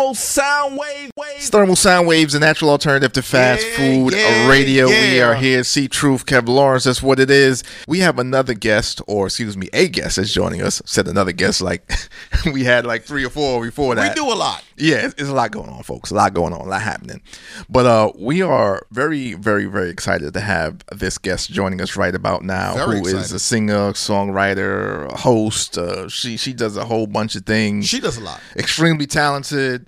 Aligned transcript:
thermal 0.00 0.14
sound 0.14 0.78
wave. 0.78 1.10
It's 1.36 1.50
thermal 1.50 1.76
sound 1.76 2.06
waves, 2.06 2.34
a 2.34 2.40
natural 2.40 2.70
alternative 2.70 3.12
to 3.12 3.22
fast 3.22 3.66
Yeah, 3.66 3.76
food 3.76 4.14
yeah, 4.14 4.48
radio. 4.48 4.86
We 4.86 5.20
are 5.20 5.34
here. 5.34 5.62
See 5.64 5.88
Truth, 5.88 6.26
Kev 6.26 6.48
Lawrence. 6.48 6.84
That's 6.84 7.02
what 7.02 7.20
it 7.20 7.30
is. 7.30 7.62
We 7.86 8.00
have 8.00 8.18
another 8.18 8.54
guest, 8.54 9.02
or 9.06 9.26
excuse 9.26 9.56
me, 9.56 9.68
a 9.72 9.88
guest 9.88 10.18
is 10.18 10.32
joining 10.32 10.62
us. 10.62 10.80
Said 10.86 11.06
another 11.08 11.32
guest, 11.32 11.60
like 11.60 11.90
we 12.52 12.64
had 12.64 12.86
like 12.86 13.04
three 13.04 13.24
or 13.24 13.30
four 13.30 13.62
before 13.62 13.94
that. 13.94 14.16
We 14.16 14.22
do 14.22 14.32
a 14.32 14.34
lot. 14.34 14.64
Yeah, 14.80 15.06
it's, 15.06 15.14
it's 15.18 15.28
a 15.28 15.34
lot 15.34 15.50
going 15.52 15.68
on, 15.68 15.82
folks. 15.82 16.10
A 16.10 16.14
lot 16.14 16.32
going 16.34 16.52
on, 16.52 16.60
a 16.60 16.64
lot 16.64 16.80
happening. 16.82 17.20
But 17.68 17.86
uh, 17.86 18.12
we 18.18 18.42
are 18.42 18.86
very, 18.90 19.34
very, 19.34 19.66
very 19.66 19.90
excited 19.90 20.32
to 20.34 20.40
have 20.40 20.82
this 20.92 21.18
guest 21.18 21.50
joining 21.50 21.80
us 21.80 21.96
right 21.96 22.14
about 22.14 22.42
now, 22.42 22.74
Very 22.74 22.98
who 22.98 23.06
is 23.06 23.12
excited. 23.12 23.36
a 23.36 23.38
singer, 23.38 23.92
songwriter, 23.92 25.12
host. 25.12 25.76
Uh, 25.78 26.08
she 26.08 26.36
she 26.36 26.52
does 26.52 26.76
a 26.76 26.84
whole 26.84 27.06
bunch 27.06 27.36
of 27.36 27.44
things. 27.44 27.86
She 27.86 28.00
does 28.00 28.16
a 28.16 28.20
lot. 28.22 28.40
extremely 28.56 29.06
talented, 29.06 29.86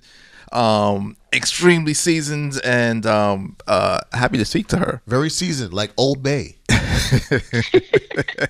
um, 0.51 1.17
extremely 1.33 1.93
seasoned, 1.93 2.59
and 2.63 3.05
um, 3.05 3.57
uh, 3.67 3.99
happy 4.13 4.37
to 4.37 4.45
speak 4.45 4.67
to 4.67 4.77
her. 4.77 5.01
Very 5.07 5.29
seasoned, 5.29 5.73
like 5.73 5.91
Old 5.97 6.21
Bay. 6.23 6.57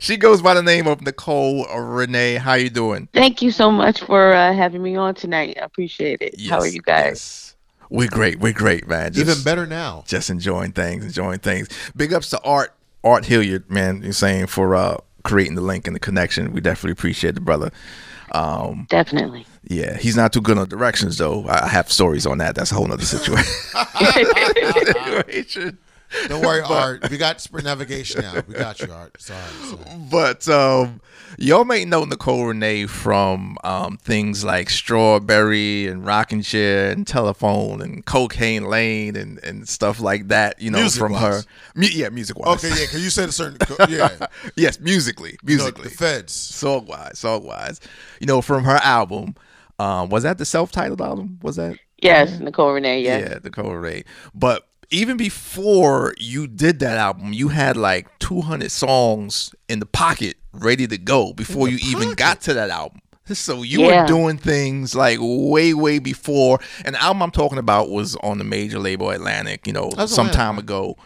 She 0.00 0.16
goes 0.16 0.42
by 0.42 0.54
the 0.54 0.62
name 0.62 0.86
of 0.88 1.00
Nicole 1.00 1.64
Renee. 1.74 2.34
How 2.34 2.54
you 2.54 2.68
doing? 2.70 3.08
Thank 3.14 3.40
you 3.40 3.50
so 3.52 3.70
much 3.70 4.00
for 4.02 4.32
uh, 4.32 4.52
having 4.52 4.82
me 4.82 4.96
on 4.96 5.14
tonight. 5.14 5.56
I 5.60 5.64
appreciate 5.64 6.20
it. 6.20 6.40
How 6.48 6.58
are 6.58 6.66
you 6.66 6.82
guys? 6.82 7.12
yes. 7.12 7.54
We're 7.88 8.08
great. 8.08 8.40
We're 8.40 8.52
great, 8.52 8.88
man. 8.88 9.12
Just- 9.12 9.30
Even 9.30 9.42
better 9.44 9.64
now. 9.66 10.02
just 10.06 10.28
enjoying 10.30 10.72
things, 10.72 11.04
enjoying 11.04 11.38
things. 11.38 11.68
Big 11.96 12.12
ups 12.12 12.30
to 12.30 12.40
Art, 12.42 12.74
Art 13.04 13.24
Hilliard, 13.26 13.70
man. 13.70 14.02
You're 14.02 14.12
saying 14.12 14.48
for 14.48 14.74
uh, 14.74 14.96
creating 15.22 15.54
the 15.54 15.60
link 15.62 15.86
and 15.86 15.94
the 15.94 16.00
connection. 16.00 16.52
We 16.52 16.60
definitely 16.60 16.92
appreciate 16.92 17.36
the 17.36 17.40
brother. 17.40 17.70
Um, 18.32 18.86
Definitely. 18.90 19.46
yeah, 19.68 19.96
he's 19.96 20.16
not 20.16 20.32
too 20.32 20.40
good 20.40 20.58
on 20.58 20.68
directions 20.68 21.18
though. 21.18 21.46
I 21.46 21.66
I 21.66 21.68
have 21.68 21.92
stories 21.92 22.26
on 22.26 22.38
that. 22.38 22.56
That's 22.56 22.72
a 22.72 22.74
whole 22.74 22.88
nother 22.88 23.04
situation. 23.14 23.44
Situation. 26.22 26.30
Don't 26.30 26.46
worry, 26.46 26.62
Art. 26.62 27.10
We 27.10 27.16
got 27.18 27.40
Sprint 27.40 27.64
Navigation 27.66 28.22
now. 28.22 28.42
We 28.46 28.54
got 28.54 28.80
you, 28.80 28.90
Art. 28.92 29.20
Sorry. 29.20 29.40
sorry. 29.64 29.98
But 30.10 30.48
um, 30.48 31.00
y'all 31.38 31.64
may 31.64 31.84
know 31.84 32.04
Nicole 32.04 32.46
Renee 32.46 32.86
from 32.86 33.56
um, 33.64 33.96
things 33.98 34.44
like 34.44 34.70
Strawberry 34.70 35.86
and 35.86 36.04
Rockin' 36.06 36.42
Chair 36.42 36.90
and 36.90 37.06
Telephone 37.06 37.80
and 37.80 38.04
Cocaine 38.04 38.64
Lane 38.64 39.16
and, 39.16 39.42
and 39.44 39.68
stuff 39.68 40.00
like 40.00 40.28
that. 40.28 40.60
You 40.60 40.70
know, 40.70 40.88
from 40.88 41.14
her. 41.14 41.42
Music-wise. 41.42 41.46
Mu- 41.74 41.86
yeah, 42.00 42.08
music 42.10 42.38
wise. 42.38 42.64
Okay, 42.64 42.68
yeah, 42.74 42.86
because 42.86 43.02
you 43.04 43.10
said 43.10 43.28
a 43.28 43.32
certain. 43.32 43.58
Yeah. 43.88 44.26
yes, 44.56 44.80
musically, 44.80 45.36
You 45.44 45.56
know, 45.56 45.64
musically. 45.64 45.84
the 45.84 45.90
feds. 45.90 46.32
song 46.32 46.86
wise, 46.86 47.18
song 47.18 47.44
wise. 47.44 47.80
You 48.20 48.26
know, 48.26 48.40
from 48.40 48.64
her 48.64 48.78
album. 48.82 49.34
Um, 49.78 50.08
was 50.08 50.22
that 50.22 50.38
the 50.38 50.44
self 50.44 50.70
titled 50.70 51.00
album? 51.00 51.40
Was 51.42 51.56
that? 51.56 51.76
Yes, 51.98 52.38
Nicole 52.38 52.72
Renee. 52.72 53.00
Yes. 53.02 53.28
Yeah, 53.28 53.38
Nicole 53.42 53.74
Ray. 53.74 54.04
But 54.34 54.68
even 54.90 55.16
before 55.16 56.14
you 56.18 56.46
did 56.46 56.78
that 56.80 56.96
album, 56.98 57.32
you 57.32 57.48
had 57.48 57.76
like 57.76 58.06
200 58.18 58.70
songs 58.70 59.54
in 59.68 59.80
the 59.80 59.86
pocket 59.86 60.36
ready 60.52 60.86
to 60.86 60.98
go 60.98 61.32
before 61.32 61.68
you 61.68 61.78
even 61.86 62.14
got 62.14 62.40
to 62.42 62.54
that 62.54 62.70
album. 62.70 63.00
So 63.32 63.62
you 63.62 63.80
Yeah. 63.80 64.02
were 64.02 64.06
doing 64.06 64.36
things 64.36 64.94
like 64.94 65.18
way, 65.20 65.72
way 65.72 65.98
before. 65.98 66.60
And 66.84 66.94
the 66.94 67.02
album 67.02 67.22
I'm 67.22 67.30
talking 67.30 67.58
about 67.58 67.88
was 67.90 68.16
on 68.16 68.38
the 68.38 68.44
major 68.44 68.78
label 68.78 69.10
Atlantic, 69.10 69.66
you 69.66 69.72
know, 69.72 69.90
That's 69.96 70.14
some 70.14 70.30
time 70.30 70.58
ago. 70.58 70.96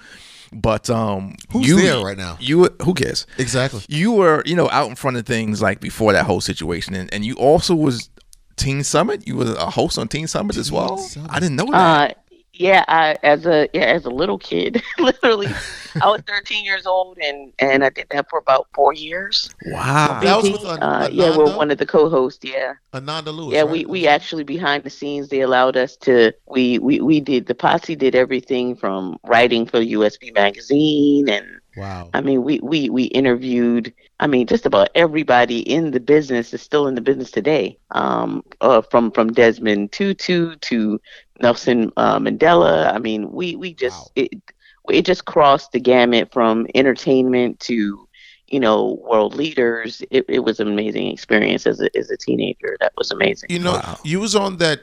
But 0.53 0.91
um, 0.91 1.37
Who's 1.53 1.69
you, 1.69 1.81
there 1.81 2.01
right 2.03 2.17
now? 2.17 2.37
You 2.41 2.71
who 2.83 2.95
cares? 2.95 3.27
Exactly. 3.39 3.83
you 3.89 4.13
were 4.13 4.43
you 4.47 4.57
know 4.57 4.69
out 4.71 4.89
in 4.89 4.97
front 4.97 5.17
of 5.19 5.27
things 5.27 5.61
like 5.63 5.79
before 5.81 6.13
that 6.15 6.25
whole 6.25 6.41
situation 6.41 6.95
and, 6.95 7.13
and 7.13 7.25
you 7.25 7.35
also 7.35 7.75
was 7.75 8.09
teen 8.57 8.83
summit 8.83 9.25
you 9.29 9.37
were 9.37 9.53
a 9.59 9.71
host 9.71 9.99
on 9.99 10.09
teen 10.09 10.27
summit 10.27 10.57
as 10.57 10.73
well 10.73 10.97
Summit. 10.99 11.31
i 11.33 11.39
didn't 11.39 11.55
know 11.57 11.67
that 11.71 12.11
Uh, 12.11 12.15
yeah, 12.59 12.85
I, 12.89 13.17
as 13.23 13.47
a 13.47 13.69
yeah, 13.73 13.85
as 13.85 14.05
a 14.05 14.11
little 14.11 14.39
kid, 14.39 14.83
literally, 14.99 15.49
I 16.03 16.09
was 16.11 16.21
13 16.27 16.65
years 16.65 16.87
old, 16.87 17.19
and 17.19 17.53
and 17.59 17.85
I 17.85 17.91
did 17.91 18.07
that 18.11 18.29
for 18.29 18.39
about 18.39 18.67
four 18.75 18.93
years. 18.93 19.49
wow 19.67 20.21
That 20.21 20.37
was 20.37 20.51
with 20.51 20.65
An- 20.65 20.83
uh, 20.83 21.09
yeah, 21.13 21.37
we're 21.37 21.57
one 21.57 21.71
of 21.71 21.79
the 21.79 21.87
co-hosts. 21.87 22.45
Yeah, 22.45 22.75
Ananda 22.93 23.31
Lewis. 23.31 23.55
yeah, 23.55 23.63
right? 23.63 23.71
we 23.71 23.85
we 23.87 24.07
actually 24.09 24.45
behind 24.45 24.85
the 24.85 24.91
scenes 24.91 25.29
they 25.29 25.41
allowed 25.41 25.77
us 25.77 25.97
to 25.99 26.33
we 26.47 26.79
we 26.79 27.01
we 27.01 27.21
did 27.21 27.47
the 27.47 27.55
posse 27.55 27.95
did 27.95 28.15
everything 28.15 28.75
from 28.75 29.17
writing 29.25 29.65
for 29.65 29.79
YSB 29.79 30.33
magazine 30.35 31.29
and 31.29 31.47
Wow. 31.79 32.11
I 32.13 32.23
mean, 32.23 32.43
we, 32.43 32.59
we, 32.61 32.91
we 32.91 33.05
interviewed, 33.05 33.95
I 34.19 34.27
mean, 34.27 34.49
just 34.49 34.67
about 34.67 34.89
everybody 34.97 35.61
in 35.61 35.93
the 35.93 36.01
business 36.01 36.53
is 36.53 36.61
still 36.61 36.89
in 36.89 36.97
the 36.97 37.01
business 37.01 37.31
today. 37.31 37.79
Um, 37.93 38.43
uh, 38.61 38.83
from, 38.83 39.13
from 39.13 39.33
Desmond 39.33 39.93
Tutu 39.93 40.57
to 40.57 41.01
Nelson 41.41 41.93
uh, 41.97 42.19
Mandela. 42.19 42.93
I 42.95 42.99
mean, 42.99 43.31
we, 43.33 43.57
we 43.57 43.75
just, 43.75 43.97
Wow. 43.99 44.07
it, 44.17 44.31
it 44.91 45.05
just 45.05 45.25
crossed 45.27 45.73
the 45.73 45.81
gamut 45.81 46.33
from 46.33 46.67
entertainment 46.75 47.61
to, 47.61 48.09
you 48.49 48.61
know, 48.61 48.99
world 49.09 49.35
leaders. 49.35 50.03
It, 50.11 50.25
it 50.29 50.41
was 50.41 50.61
an 50.61 50.69
amazing 50.69 51.09
experience 51.09 51.67
as 51.67 51.81
a, 51.81 51.95
as 51.97 52.11
a 52.11 52.17
teenager. 52.17 52.77
That 52.81 52.93
was 52.97 53.11
amazing. 53.11 53.51
You 53.51 53.59
know, 53.59 53.73
Wow. 53.75 53.99
you 54.05 54.21
was 54.21 54.35
on 54.35 54.57
that 54.59 54.81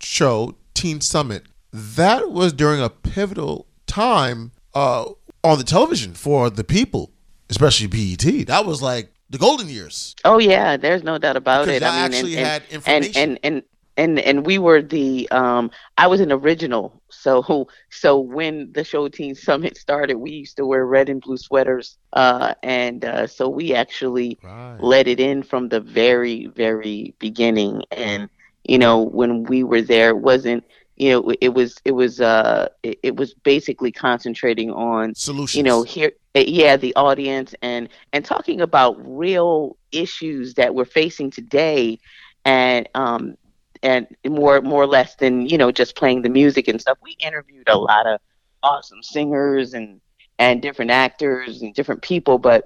show, 0.00 0.56
Teen 0.74 1.00
Summit. 1.00 1.44
That 1.72 2.30
was 2.30 2.52
during 2.52 2.80
a 2.80 2.90
pivotal 2.90 3.66
time 3.86 4.52
uh, 4.74 5.04
on 5.42 5.58
the 5.58 5.64
television 5.64 6.14
for 6.14 6.50
the 6.50 6.64
people, 6.64 7.12
especially 7.50 7.86
BET. 7.86 8.46
That 8.46 8.64
was 8.66 8.82
like 8.82 9.12
the 9.30 9.38
golden 9.38 9.68
years. 9.68 10.14
Oh 10.24 10.38
yeah, 10.38 10.76
there's 10.76 11.02
no 11.02 11.18
doubt 11.18 11.36
about 11.36 11.66
Because 11.66 11.76
it. 11.76 11.82
y'all 11.84 11.92
I 11.92 11.94
mean, 12.08 12.12
actually 12.14 12.36
and, 12.36 12.46
had 12.46 12.62
information. 12.70 13.12
and 13.16 13.38
and 13.42 13.54
and 13.56 13.62
and 13.96 14.18
and 14.18 14.46
we 14.46 14.58
were 14.58 14.82
the 14.82 15.28
um 15.30 15.70
I 15.96 16.06
was 16.06 16.20
an 16.20 16.32
original. 16.32 17.02
So 17.10 17.68
so 17.90 18.18
when 18.20 18.72
the 18.72 18.84
show 18.84 19.08
Teen 19.08 19.34
Summit 19.34 19.76
started, 19.76 20.16
we 20.16 20.30
used 20.30 20.56
to 20.56 20.66
wear 20.66 20.86
red 20.86 21.08
and 21.08 21.20
blue 21.20 21.36
sweaters. 21.36 21.98
Uh 22.12 22.54
and 22.62 23.04
uh 23.04 23.26
so 23.26 23.48
we 23.48 23.74
actually 23.74 24.38
right. 24.42 24.76
let 24.80 25.06
it 25.08 25.20
in 25.20 25.42
from 25.42 25.68
the 25.68 25.80
very 25.80 26.46
very 26.46 27.14
beginning 27.18 27.82
and 27.90 28.28
you 28.64 28.78
know 28.78 29.02
when 29.02 29.44
we 29.44 29.62
were 29.62 29.82
there 29.82 30.10
it 30.10 30.18
wasn't 30.18 30.64
you 30.96 31.10
know 31.10 31.32
it 31.40 31.48
was 31.48 31.76
it 31.84 31.92
was 31.92 32.20
uh 32.20 32.68
it, 32.82 32.98
it 33.02 33.16
was 33.16 33.34
basically 33.34 33.90
concentrating 33.92 34.70
on 34.70 35.14
Solutions. 35.14 35.54
you 35.56 35.62
know 35.62 35.82
here 35.82 36.12
uh, 36.36 36.44
yeah 36.46 36.76
the 36.76 36.94
audience 36.94 37.54
and 37.62 37.88
and 38.12 38.24
talking 38.24 38.60
about 38.60 38.96
real 39.04 39.76
issues 39.92 40.54
that 40.54 40.74
we're 40.74 40.84
facing 40.84 41.30
today 41.30 41.98
and 42.44 42.88
um 42.94 43.36
and 43.84 44.08
more 44.26 44.62
more 44.62 44.82
or 44.84 44.88
less 44.88 45.16
than 45.16 45.46
you 45.48 45.58
know 45.58 45.72
just 45.72 45.96
playing 45.96 46.22
the 46.22 46.30
music 46.30 46.68
and 46.68 46.80
stuff 46.80 46.98
we 47.02 47.16
interviewed 47.20 47.68
a 47.68 47.78
lot 47.78 48.06
of 48.06 48.20
awesome 48.62 49.02
singers 49.02 49.74
and 49.74 50.00
and 50.38 50.62
different 50.62 50.90
actors 50.90 51.62
and 51.62 51.74
different 51.74 52.02
people 52.02 52.38
but 52.38 52.64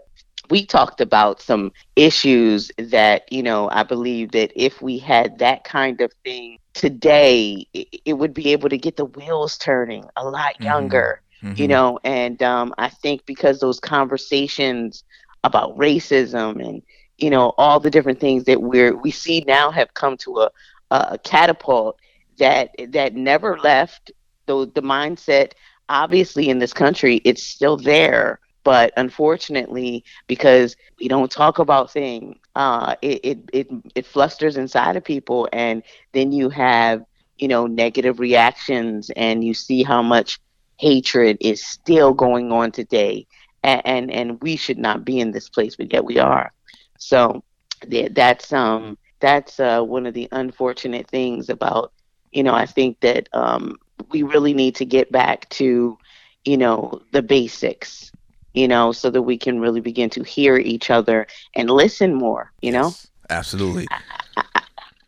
we 0.50 0.66
talked 0.66 1.00
about 1.00 1.40
some 1.42 1.72
issues 1.96 2.70
that 2.78 3.22
you 3.30 3.42
know 3.42 3.68
i 3.72 3.82
believe 3.82 4.32
that 4.32 4.52
if 4.56 4.82
we 4.82 4.98
had 4.98 5.38
that 5.38 5.64
kind 5.64 6.00
of 6.00 6.12
thing 6.24 6.58
today 6.74 7.66
it, 7.74 7.88
it 8.06 8.14
would 8.14 8.34
be 8.34 8.52
able 8.52 8.68
to 8.70 8.78
get 8.78 8.96
the 8.96 9.04
wheels 9.06 9.58
turning 9.58 10.04
a 10.16 10.24
lot 10.24 10.54
Mhm. 10.60 10.64
younger 10.64 11.20
you 11.54 11.68
Mhm. 11.68 11.68
know 11.68 11.98
and 12.04 12.42
um, 12.42 12.74
i 12.78 12.88
think 12.88 13.24
because 13.26 13.60
those 13.60 13.80
conversations 13.80 15.04
about 15.44 15.76
racism 15.78 16.64
and 16.64 16.82
you 17.18 17.30
know 17.30 17.52
all 17.58 17.80
the 17.80 17.90
different 17.90 18.20
things 18.20 18.44
that 18.44 18.62
we're 18.62 18.96
we 18.96 19.10
see 19.10 19.44
now 19.46 19.70
have 19.70 19.92
come 19.94 20.16
to 20.18 20.38
a, 20.38 20.50
a 20.90 21.18
catapult 21.18 21.98
that 22.38 22.70
that 22.90 23.14
never 23.14 23.58
left 23.58 24.10
though 24.46 24.64
the 24.64 24.82
mindset. 24.82 25.52
Obviously 25.88 26.48
in 26.48 26.58
this 26.58 26.72
country 26.72 27.20
it's 27.24 27.42
still 27.42 27.76
there 27.76 28.40
but 28.64 28.92
unfortunately 28.96 30.04
because 30.26 30.76
we 31.00 31.08
don't 31.08 31.30
talk 31.30 31.58
about 31.58 31.90
things 31.90 32.36
uh, 32.54 32.94
it, 33.02 33.20
it 33.24 33.38
it 33.52 33.68
it 33.94 34.06
flusters 34.06 34.56
inside 34.56 34.96
of 34.96 35.04
people 35.04 35.48
and 35.52 35.82
then 36.12 36.32
you 36.32 36.48
have 36.50 37.02
you 37.36 37.48
know 37.48 37.66
negative 37.66 38.18
reactions 38.20 39.10
and 39.16 39.44
you 39.44 39.54
see 39.54 39.82
how 39.82 40.02
much 40.02 40.38
hatred 40.78 41.36
is 41.40 41.64
still 41.66 42.12
going 42.12 42.52
on 42.52 42.70
today. 42.70 43.26
And 43.62 43.82
and, 43.84 44.10
and 44.10 44.42
we 44.42 44.56
should 44.56 44.78
not 44.78 45.04
be 45.04 45.20
in 45.20 45.32
this 45.32 45.48
place 45.48 45.76
but 45.76 45.92
yet 45.92 46.04
we 46.04 46.18
are. 46.18 46.52
So 46.98 47.42
th- 47.88 48.12
that's 48.14 48.52
um 48.52 48.98
that's 49.20 49.60
uh, 49.60 49.82
one 49.82 50.06
of 50.06 50.14
the 50.14 50.28
unfortunate 50.32 51.08
things 51.08 51.48
about 51.48 51.92
you 52.32 52.42
know 52.42 52.54
i 52.54 52.66
think 52.66 52.98
that 53.00 53.28
um 53.32 53.76
we 54.10 54.22
really 54.22 54.54
need 54.54 54.74
to 54.74 54.84
get 54.84 55.10
back 55.10 55.48
to 55.48 55.98
you 56.44 56.56
know 56.56 57.00
the 57.12 57.22
basics 57.22 58.12
you 58.54 58.68
know 58.68 58.92
so 58.92 59.10
that 59.10 59.22
we 59.22 59.36
can 59.36 59.60
really 59.60 59.80
begin 59.80 60.10
to 60.10 60.22
hear 60.22 60.56
each 60.56 60.90
other 60.90 61.26
and 61.54 61.70
listen 61.70 62.14
more 62.14 62.52
you 62.60 62.72
know? 62.72 62.86
Yes, 62.86 63.08
absolutely. 63.30 63.86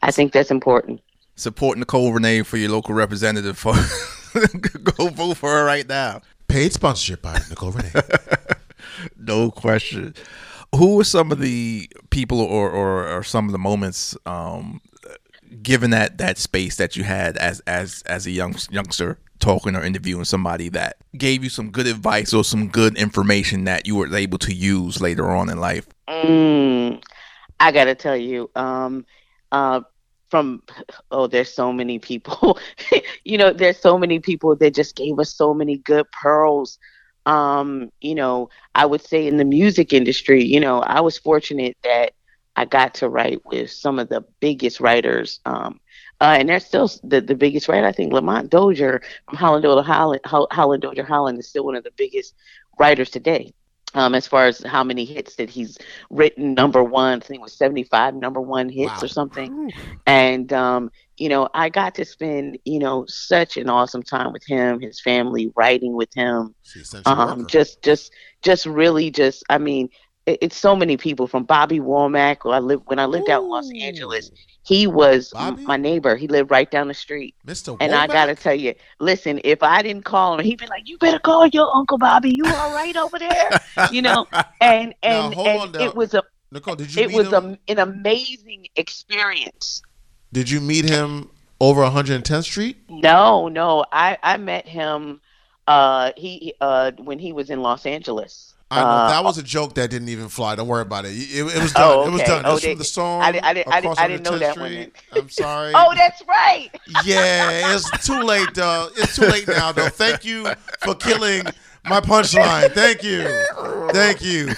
I 0.03 0.11
think 0.11 0.33
that's 0.33 0.51
important. 0.51 1.03
Support 1.37 1.79
nicole 1.79 2.13
renee 2.13 2.43
for 2.43 2.57
your 2.57 2.71
local 2.71 2.95
representative 2.95 3.59
for 3.59 3.75
go 4.83 5.09
vote 5.09 5.37
for 5.37 5.51
her 5.51 5.65
right 5.65 5.89
now. 5.89 6.23
Paid 6.49 6.73
sponsorship 6.73 7.23
by 7.23 7.39
Nicole 7.49 7.71
Renee. 7.71 7.93
no 9.17 9.53
question 9.53 10.15
who 10.75 10.97
were 10.97 11.05
some 11.05 11.33
of 11.33 11.41
the 11.41 11.91
people 12.11 12.41
or, 12.41 12.71
or, 12.71 13.09
or 13.09 13.23
some 13.23 13.47
of 13.47 13.53
the 13.53 13.59
moments 13.59 14.17
um, 14.27 14.81
given 15.63 15.91
that 15.91 16.19
that 16.19 16.39
space 16.39 16.77
that 16.77 16.97
you 16.97 17.05
had 17.05 17.37
as 17.39 17.61
as 17.67 18.03
as 18.07 18.27
a 18.27 18.31
young 18.31 18.55
youngster 18.71 19.19
talking 19.41 19.75
or 19.75 19.83
interviewing 19.83 20.25
somebody 20.25 20.69
that 20.69 20.97
gave 21.17 21.43
you 21.43 21.51
some 21.51 21.71
good 21.71 21.87
advice 21.87 22.33
or 22.33 22.45
some 22.45 22.69
good 22.69 22.97
information 22.97 23.65
that 23.65 23.87
you 23.87 23.97
were 23.97 24.15
able 24.15 24.39
to 24.39 24.55
use 24.55 25.01
later 25.01 25.31
on 25.31 25.49
in 25.49 25.59
life? 25.59 25.89
Mm, 26.09 27.03
I 27.59 27.73
gotta 27.73 27.95
tell 27.95 28.17
you, 28.17 28.51
um, 28.55 29.05
uh, 29.51 29.81
from 30.29 30.63
oh, 31.11 31.27
there's 31.27 31.53
so 31.53 31.73
many 31.73 31.99
people. 31.99 32.59
you 33.25 33.37
know, 33.37 33.53
there's 33.53 33.79
so 33.79 33.99
many 33.99 34.21
people 34.21 34.55
that 34.57 34.75
just 34.75 34.95
gave 34.95 35.19
us 35.19 35.35
so 35.35 35.53
many 35.53 35.79
good 35.79 36.07
pearls. 36.13 36.79
Um, 37.27 37.91
you 38.01 38.15
know, 38.15 38.51
I 38.75 38.87
would 38.87 39.03
say 39.03 39.27
in 39.27 39.37
the 39.37 39.45
music 39.45 39.93
industry, 39.93 40.43
you 40.45 40.61
know, 40.61 40.81
I 40.81 41.01
was 41.01 41.19
fortunate 41.19 41.77
that 41.85 42.13
I 42.57 42.65
got 42.65 42.95
to 42.95 43.09
write 43.09 43.45
with 43.45 43.71
some 43.71 43.99
of 43.99 44.09
the 44.09 44.25
biggest 44.41 44.81
writers. 44.81 45.41
Um, 45.47 45.81
uh, 46.21 46.37
and 46.39 46.49
they're 46.49 46.61
still 46.61 46.91
the, 47.03 47.21
the 47.21 47.35
biggest 47.35 47.69
writer. 47.69 47.87
I 47.87 47.93
think 47.93 48.13
Lamont 48.13 48.51
Dozier 48.51 49.01
from 49.27 49.39
Holland 49.39 49.65
Holland, 49.87 50.21
Holland 50.27 50.83
Dozier 50.83 51.05
Holland 51.05 51.39
is 51.39 51.49
still 51.49 51.65
one 51.65 51.77
of 51.77 51.85
the 51.85 51.93
biggest 51.97 52.35
writers 52.79 53.11
today. 53.11 53.55
Um, 53.95 54.15
as 54.15 54.27
far 54.27 54.47
as 54.47 54.61
how 54.61 54.85
many 54.85 55.05
hits 55.05 55.35
that 55.37 55.51
he's 55.51 55.77
written, 56.11 56.55
number 56.55 56.85
one, 56.85 57.19
I 57.19 57.21
think 57.25 57.41
it 57.41 57.43
was 57.43 57.55
75 57.55 58.15
number 58.15 58.41
one 58.41 58.69
hits 58.69 58.93
wow. 58.93 59.01
or 59.03 59.09
something. 59.09 59.73
And, 60.07 60.53
um, 60.53 60.93
you 61.21 61.29
know, 61.29 61.49
I 61.53 61.69
got 61.69 61.95
to 61.97 62.05
spend, 62.05 62.59
you 62.65 62.79
know, 62.79 63.05
such 63.07 63.59
an 63.59 63.69
awesome 63.69 64.03
time 64.03 64.33
with 64.33 64.43
him, 64.47 64.81
his 64.81 65.01
family, 65.01 65.53
writing 65.55 65.95
with 65.95 66.13
him. 66.15 66.55
Um, 67.05 67.47
just, 67.47 67.83
just, 67.83 68.13
just 68.41 68.65
really 68.65 69.11
just, 69.11 69.45
I 69.51 69.59
mean, 69.59 69.91
it's 70.27 70.57
so 70.57 70.75
many 70.75 70.97
people 70.97 71.27
from 71.27 71.45
Bobby 71.45 71.79
Womack. 71.79 72.45
When 72.45 72.55
I 72.55 72.59
lived 72.59 72.85
when 72.87 72.99
I 72.99 73.07
lived 73.07 73.29
Ooh. 73.29 73.33
out 73.33 73.43
in 73.43 73.49
Los 73.49 73.71
Angeles, 73.81 74.31
he 74.63 74.87
was 74.87 75.31
Bobby? 75.31 75.65
my 75.65 75.77
neighbor. 75.77 76.15
He 76.15 76.29
lived 76.29 76.51
right 76.51 76.71
down 76.71 76.89
the 76.89 76.95
street. 76.95 77.35
Mr. 77.47 77.77
And 77.81 77.95
I 77.95 78.07
gotta 78.07 78.35
tell 78.35 78.55
you, 78.55 78.75
listen, 79.01 79.41
if 79.45 79.63
I 79.63 79.83
didn't 79.83 80.05
call 80.05 80.39
him, 80.39 80.45
he'd 80.45 80.59
be 80.59 80.67
like, 80.67 80.89
"You 80.89 80.99
better 80.99 81.19
call 81.19 81.47
your 81.47 81.75
Uncle 81.75 81.99
Bobby. 81.99 82.35
You 82.37 82.45
all 82.47 82.73
right 82.75 82.97
over 82.97 83.19
there?" 83.19 83.51
you 83.91 84.03
know. 84.03 84.27
And 84.61 84.95
and, 85.03 85.35
now, 85.35 85.45
and 85.45 85.77
it 85.77 85.97
was 85.97 86.15
a 86.15 86.23
Nicole. 86.53 86.77
Did 86.77 86.95
you? 86.95 87.03
It 87.03 87.13
was 87.13 87.33
a, 87.33 87.59
an 87.69 87.79
amazing 87.79 88.67
experience. 88.77 89.83
Did 90.33 90.51
you 90.51 90.61
meet 90.61 90.89
him 90.89 91.31
over 91.61 91.83
110th 91.83 92.45
Street? 92.45 92.79
No, 92.89 93.49
no. 93.49 93.85
I 93.93 94.19
I 94.23 94.37
met 94.37 94.67
him. 94.67 95.21
Uh, 95.67 96.13
he 96.17 96.55
uh 96.61 96.93
when 96.99 97.19
he 97.19 97.33
was 97.33 97.51
in 97.51 97.63
Los 97.63 97.87
Angeles. 97.87 98.55
I 98.73 98.81
know 98.81 98.87
uh, 98.87 99.09
that 99.09 99.25
was 99.25 99.37
a 99.37 99.43
joke 99.43 99.75
that 99.75 99.91
didn't 99.91 100.11
even 100.11 100.29
fly. 100.29 100.55
Don't 100.55 100.69
worry 100.69 100.83
about 100.83 101.05
it. 101.05 101.09
It, 101.09 101.41
it 101.41 101.61
was 101.61 101.73
done. 101.73 101.83
Oh, 101.83 102.01
okay. 102.03 102.09
It 102.09 102.13
was 102.13 102.23
done. 102.23 102.47
Oh, 102.47 102.57
from 102.57 102.79
the 102.79 102.85
song. 102.85 103.21
I, 103.21 103.41
I, 103.43 103.65
I, 103.67 103.95
I 103.99 104.09
didn't 104.09 104.23
know 104.23 104.39
that 104.39 104.57
one. 104.57 104.93
I'm 105.13 105.29
sorry. 105.29 105.73
oh, 105.75 105.93
that's 105.97 106.23
right. 106.27 106.71
yeah, 107.05 107.75
it's 107.75 108.07
too 108.07 108.23
late, 108.23 108.55
though. 108.55 108.89
It's 108.97 109.17
too 109.17 109.27
late 109.27 109.49
now, 109.49 109.73
though. 109.73 109.89
Thank 109.89 110.25
you 110.25 110.47
for 110.85 110.95
killing 110.95 111.47
my 111.85 112.01
punchline. 112.01 112.71
Thank 112.71 113.03
you. 113.03 113.29
Thank 113.93 114.23
you. 114.23 114.55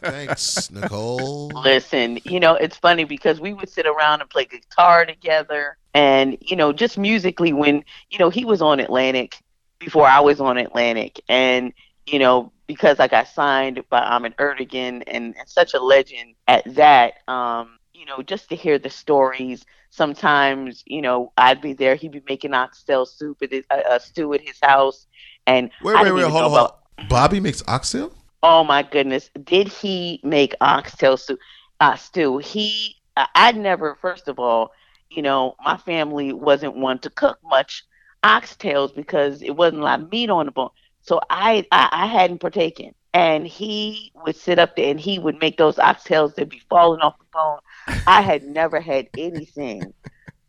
Thanks, 0.00 0.70
Nicole. 0.70 1.48
Listen, 1.48 2.18
you 2.24 2.40
know, 2.40 2.54
it's 2.54 2.76
funny 2.76 3.04
because 3.04 3.40
we 3.40 3.52
would 3.52 3.68
sit 3.68 3.86
around 3.86 4.20
and 4.20 4.30
play 4.30 4.44
guitar 4.44 5.04
together 5.04 5.76
and, 5.94 6.38
you 6.40 6.56
know, 6.56 6.72
just 6.72 6.98
musically 6.98 7.52
when, 7.52 7.84
you 8.10 8.18
know, 8.18 8.30
he 8.30 8.44
was 8.44 8.62
on 8.62 8.80
Atlantic 8.80 9.36
before 9.78 10.06
I 10.06 10.20
was 10.20 10.40
on 10.40 10.58
Atlantic 10.58 11.20
and 11.28 11.72
you 12.06 12.18
know, 12.18 12.52
because 12.66 13.00
I 13.00 13.08
got 13.08 13.28
signed 13.28 13.82
by 13.88 14.00
Ahmet 14.00 14.36
Ertegun 14.36 15.02
and, 15.06 15.36
and 15.36 15.48
such 15.48 15.74
a 15.74 15.80
legend 15.80 16.34
at 16.48 16.62
that, 16.74 17.14
um, 17.28 17.78
you 17.92 18.06
know, 18.06 18.22
just 18.22 18.48
to 18.48 18.56
hear 18.56 18.78
the 18.78 18.90
stories. 18.90 19.64
Sometimes, 19.90 20.82
you 20.86 21.02
know, 21.02 21.32
I'd 21.36 21.60
be 21.60 21.74
there. 21.74 21.94
He'd 21.94 22.12
be 22.12 22.22
making 22.26 22.54
oxtail 22.54 23.04
soup 23.04 23.42
at 23.42 23.52
his, 23.52 23.64
uh, 23.70 23.82
uh, 23.88 23.98
stew 23.98 24.32
at 24.32 24.40
his 24.40 24.58
house, 24.62 25.06
and 25.46 25.70
wait, 25.82 26.00
wait, 26.02 26.12
wait, 26.12 26.24
hold 26.24 26.54
on, 26.54 26.70
on. 26.98 27.08
Bobby 27.08 27.40
makes 27.40 27.62
oxtail. 27.68 28.12
Oh 28.42 28.64
my 28.64 28.82
goodness, 28.82 29.30
did 29.44 29.68
he 29.68 30.20
make 30.22 30.54
oxtail 30.60 31.16
soup? 31.16 31.38
Uh, 31.80 31.96
stew. 31.96 32.38
He, 32.38 32.96
I'd 33.16 33.56
never. 33.56 33.96
First 34.00 34.28
of 34.28 34.38
all, 34.38 34.72
you 35.10 35.22
know, 35.22 35.54
my 35.64 35.76
family 35.76 36.32
wasn't 36.32 36.76
one 36.76 36.98
to 37.00 37.10
cook 37.10 37.38
much 37.44 37.84
oxtails 38.24 38.94
because 38.94 39.42
it 39.42 39.56
wasn't 39.56 39.80
a 39.80 39.84
lot 39.84 40.00
of 40.00 40.10
meat 40.10 40.30
on 40.30 40.46
the 40.46 40.52
bone. 40.52 40.70
So 41.02 41.20
I, 41.30 41.66
I, 41.72 41.88
I 41.92 42.06
hadn't 42.06 42.38
partaken. 42.38 42.94
And 43.14 43.46
he 43.46 44.10
would 44.24 44.36
sit 44.36 44.58
up 44.58 44.74
there 44.74 44.90
and 44.90 44.98
he 44.98 45.18
would 45.18 45.38
make 45.38 45.58
those 45.58 45.76
oxtails 45.76 46.34
that 46.36 46.48
be 46.48 46.62
falling 46.70 47.00
off 47.00 47.18
the 47.18 47.26
bone. 47.32 47.58
I 48.06 48.22
had 48.22 48.42
never 48.42 48.80
had 48.80 49.08
anything 49.18 49.92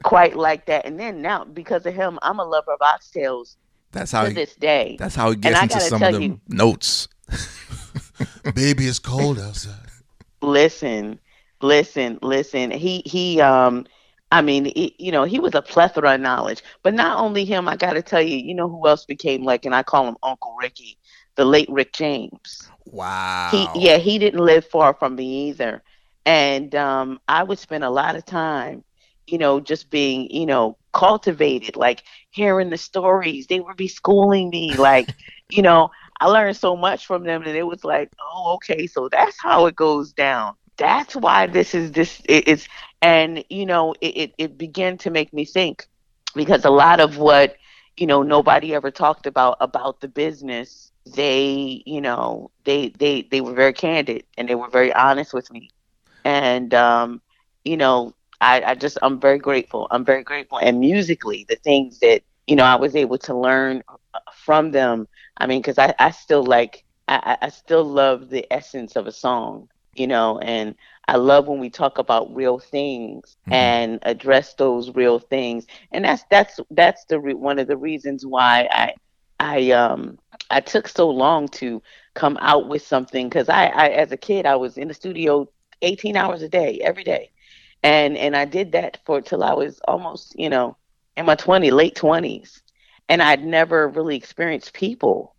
quite 0.04 0.38
like 0.38 0.68
that. 0.68 0.86
And 0.86 0.98
then 0.98 1.22
now, 1.22 1.44
because 1.44 1.86
of 1.86 1.94
him, 1.94 2.19
I'm 2.22 2.39
a 2.39 2.46
lover 2.46 2.72
of 2.72 2.80
oxtails. 2.80 3.57
That's 3.92 4.12
how 4.13 4.24
to 4.24 4.30
he, 4.30 4.36
this 4.36 4.56
day. 4.56 4.96
That's 4.98 5.16
how 5.16 5.31
he 5.31 5.36
gets 5.36 5.62
into 5.62 5.81
some 5.81 6.04
of 6.04 6.13
them 6.13 6.22
you, 6.22 6.42
notes. 6.48 7.10
Baby, 8.44 8.88
it's 8.88 9.00
cold 9.00 9.40
outside. 9.40 9.90
Listen, 10.42 11.19
listen, 11.62 12.19
listen. 12.22 12.72
He 12.72 13.01
he 13.06 13.40
um 13.42 13.86
I 14.31 14.42
mean, 14.42 14.72
you 14.75 15.12
know, 15.12 15.25
he 15.25 15.40
was 15.40 15.54
a 15.54 15.62
plethora 15.62 16.16
of 16.16 16.22
knowledge. 16.22 16.63
But 16.81 16.95
not 16.95 17.19
only 17.19 17.45
him, 17.45 17.68
I 17.68 17.75
got 17.75 17.94
to 17.94 18.01
tell 18.01 18.22
you, 18.22 18.36
you 18.36 18.56
know 18.56 18.68
who 18.68 18.88
else 18.88 19.06
became 19.06 19.44
like, 19.44 19.63
and 19.63 19.75
I 19.75 19.84
call 19.84 20.07
him 20.07 20.18
Uncle 20.24 20.56
Ricky, 20.60 20.98
the 21.36 21.45
late 21.45 21.69
Rick 21.69 21.94
James. 21.94 22.68
Wow. 22.86 23.50
He, 23.51 23.68
yeah, 23.75 23.98
he 23.98 24.18
didn't 24.18 24.40
live 24.44 24.66
far 24.66 24.96
from 24.96 25.16
me 25.16 25.50
either. 25.50 25.84
And 26.25 26.74
um, 26.74 27.19
I 27.28 27.44
would 27.44 27.60
spend 27.60 27.84
a 27.84 27.92
lot 27.92 28.16
of 28.16 28.25
time, 28.25 28.84
you 29.28 29.38
know, 29.38 29.60
just 29.60 29.92
being, 29.92 30.30
you 30.31 30.48
know, 30.48 30.78
cultivated, 30.94 31.75
like 31.75 32.04
hearing 32.31 32.72
the 32.72 32.78
stories. 32.78 33.46
They 33.46 33.60
would 33.60 33.78
be 33.78 33.88
schooling 33.88 34.50
me, 34.50 34.75
like, 34.78 35.13
you 35.51 35.62
know, 35.62 35.92
I 36.24 36.28
learned 36.28 36.58
so 36.58 36.78
much 36.78 37.08
from 37.08 37.25
them, 37.25 37.44
and 37.44 37.58
it 37.58 37.68
was 37.68 37.84
like, 37.84 38.12
oh, 38.22 38.56
okay, 38.56 38.88
so 38.88 39.10
that's 39.10 39.38
how 39.42 39.68
it 39.68 39.75
goes 39.75 40.14
down. 40.14 40.56
That's 40.78 41.16
why 41.16 41.48
this 41.48 41.75
is 41.75 41.92
this 41.92 42.22
it's 42.28 42.68
and 43.02 43.44
you 43.50 43.66
know 43.66 43.94
it, 44.02 44.18
it, 44.18 44.36
it 44.40 44.58
began 44.58 44.98
to 45.00 45.12
make 45.12 45.34
me 45.34 45.46
think 45.46 45.88
because 46.36 46.66
a 46.66 46.72
lot 46.72 47.00
of 47.02 47.18
what 47.18 47.58
you 47.98 48.08
know 48.08 48.24
nobody 48.24 48.74
ever 48.75 48.92
talked 48.92 49.28
about 49.28 49.58
about 49.62 50.02
the 50.02 50.08
business 50.08 50.92
they 51.16 51.84
you 51.86 52.02
know 52.02 52.52
they 52.66 52.90
they 53.00 53.24
they 53.31 53.42
were 53.42 53.54
very 53.54 53.74
candid 53.74 54.24
and 54.38 54.50
they 54.50 54.56
were 54.56 54.70
very 54.70 54.94
honest 54.94 55.34
with 55.34 55.52
me. 55.52 55.70
And 56.25 56.74
um 56.74 57.22
you 57.66 57.78
know 57.78 58.14
i 58.42 58.62
i 58.64 58.75
just 58.75 58.98
i'm 59.04 59.20
very 59.20 59.40
grateful. 59.40 59.88
I'm 59.92 60.06
very 60.06 60.24
grateful. 60.24 60.60
And 60.60 60.80
musically 60.80 61.46
the 61.50 61.56
things 61.58 62.00
that 62.00 62.24
you 62.48 62.56
know 62.56 62.65
i 62.65 62.75
was 62.75 62.96
able 62.96 63.18
to 63.20 63.36
learn 63.38 63.84
from 64.34 64.72
them 64.72 65.08
i 65.38 65.48
mean 65.48 65.62
because 65.62 65.78
i 65.78 65.94
i 66.00 66.12
still 66.12 66.44
like 66.44 66.84
I, 67.08 67.38
I 67.42 67.50
still 67.50 67.84
love 67.84 68.30
the 68.30 68.48
essence 68.52 68.96
of 68.96 69.08
a 69.08 69.12
song 69.12 69.68
you 69.96 70.08
know, 70.08 70.40
and 70.40 70.75
I 71.08 71.18
love 71.18 71.48
when 71.48 71.60
we 71.60 71.70
talk 71.70 71.98
about 71.98 72.34
real 72.36 72.60
things 72.60 73.38
mm-hmm. 73.44 73.54
and 73.54 74.00
address 74.04 74.54
those 74.56 74.94
real 74.96 75.20
things. 75.20 75.68
And 75.92 76.06
that's 76.06 76.24
that's 76.30 76.60
that's 76.72 77.06
the 77.06 77.20
re- 77.20 77.34
one 77.34 77.60
of 77.60 77.68
the 77.68 77.78
reasons 77.78 78.25
why 78.25 78.68
I 78.72 78.94
I 79.40 79.72
um 79.72 80.18
I 80.50 80.62
took 80.62 80.88
so 80.88 81.10
long 81.10 81.48
to 81.50 81.82
come 82.16 82.38
out 82.42 82.68
with 82.68 82.86
something 82.86 83.30
because 83.30 83.50
I, 83.50 83.68
I 83.68 83.88
as 83.90 84.12
a 84.12 84.18
kid 84.18 84.46
I 84.46 84.56
was 84.56 84.78
in 84.78 84.88
the 84.88 84.94
studio 84.94 85.48
18 85.82 86.16
hours 86.16 86.42
a 86.42 86.50
day 86.50 86.80
every 86.84 87.04
day, 87.04 87.32
and 87.84 88.18
and 88.18 88.36
I 88.36 88.46
did 88.46 88.72
that 88.72 89.00
for 89.06 89.22
till 89.22 89.44
I 89.44 89.54
was 89.54 89.80
almost 89.88 90.38
you 90.40 90.50
know 90.50 90.78
in 91.18 91.25
my 91.25 91.36
20 91.36 91.70
late 91.70 91.96
20s, 91.96 92.62
and 93.10 93.22
I'd 93.22 93.43
never 93.43 93.88
really 93.88 94.15
experienced 94.15 94.74
people 94.74 95.33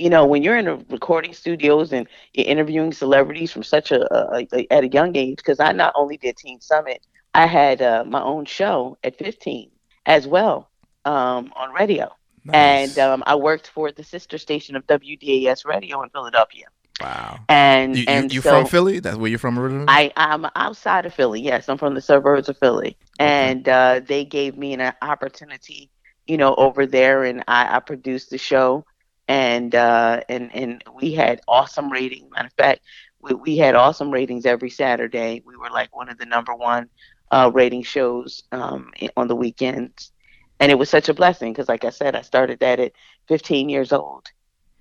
you 0.00 0.08
know, 0.08 0.24
when 0.24 0.42
you're 0.42 0.56
in 0.56 0.64
the 0.64 0.84
recording 0.88 1.34
studios 1.34 1.92
and 1.92 2.08
you're 2.32 2.46
interviewing 2.46 2.92
celebrities 2.92 3.52
from 3.52 3.62
such 3.62 3.92
a, 3.92 4.12
a, 4.14 4.48
a 4.52 4.72
at 4.72 4.84
a 4.84 4.88
young 4.88 5.14
age, 5.14 5.36
because 5.36 5.60
I 5.60 5.72
not 5.72 5.92
only 5.94 6.16
did 6.16 6.36
Teen 6.38 6.60
Summit, 6.60 7.06
I 7.34 7.46
had 7.46 7.82
uh, 7.82 8.04
my 8.06 8.22
own 8.22 8.46
show 8.46 8.96
at 9.04 9.18
15 9.18 9.70
as 10.06 10.26
well 10.26 10.70
um, 11.04 11.52
on 11.54 11.72
radio, 11.72 12.10
nice. 12.44 12.96
and 12.96 12.98
um, 12.98 13.22
I 13.26 13.34
worked 13.34 13.68
for 13.68 13.92
the 13.92 14.02
sister 14.02 14.38
station 14.38 14.74
of 14.74 14.86
WDAS 14.86 15.66
Radio 15.66 16.02
in 16.02 16.08
Philadelphia. 16.08 16.66
Wow. 17.00 17.38
And 17.48 17.96
you, 17.96 18.04
and 18.08 18.32
you 18.32 18.40
so 18.40 18.50
from 18.50 18.66
Philly? 18.66 19.00
That's 19.00 19.16
where 19.16 19.30
you're 19.30 19.38
from 19.38 19.58
originally? 19.58 19.86
I 19.88 20.12
I'm 20.16 20.46
outside 20.56 21.06
of 21.06 21.14
Philly. 21.14 21.40
Yes, 21.40 21.68
I'm 21.68 21.78
from 21.78 21.94
the 21.94 22.00
suburbs 22.00 22.48
of 22.48 22.56
Philly, 22.58 22.96
okay. 23.20 23.50
and 23.50 23.68
uh, 23.68 24.00
they 24.06 24.24
gave 24.24 24.56
me 24.56 24.72
an 24.74 24.92
opportunity, 25.02 25.90
you 26.30 26.38
know, 26.38 26.54
over 26.56 26.86
there, 26.86 27.24
and 27.24 27.44
I, 27.48 27.76
I 27.76 27.80
produced 27.80 28.30
the 28.30 28.38
show 28.38 28.84
and 29.28 29.74
uh, 29.74 30.22
and 30.28 30.54
and 30.54 30.84
we 31.00 31.12
had 31.14 31.40
awesome 31.48 31.90
ratings. 31.90 32.30
Matter 32.32 32.48
of 32.48 32.52
fact, 32.54 32.80
we, 33.20 33.34
we 33.34 33.56
had 33.58 33.76
awesome 33.76 34.10
ratings 34.10 34.46
every 34.46 34.70
Saturday. 34.70 35.42
We 35.46 35.56
were 35.56 35.70
like 35.70 35.94
one 35.96 36.08
of 36.10 36.18
the 36.18 36.26
number 36.26 36.54
one 36.54 36.88
uh, 37.30 37.50
rating 37.54 37.82
shows 37.82 38.42
um, 38.52 38.92
on 39.16 39.28
the 39.28 39.36
weekends, 39.36 40.12
and 40.60 40.70
it 40.72 40.78
was 40.78 40.90
such 40.90 41.08
a 41.08 41.14
blessing 41.14 41.52
because, 41.52 41.68
like 41.68 41.84
I 41.84 41.90
said, 41.90 42.16
I 42.16 42.22
started 42.22 42.60
that 42.60 42.80
at 42.80 42.92
15 43.28 43.68
years 43.70 43.92
old, 43.92 44.26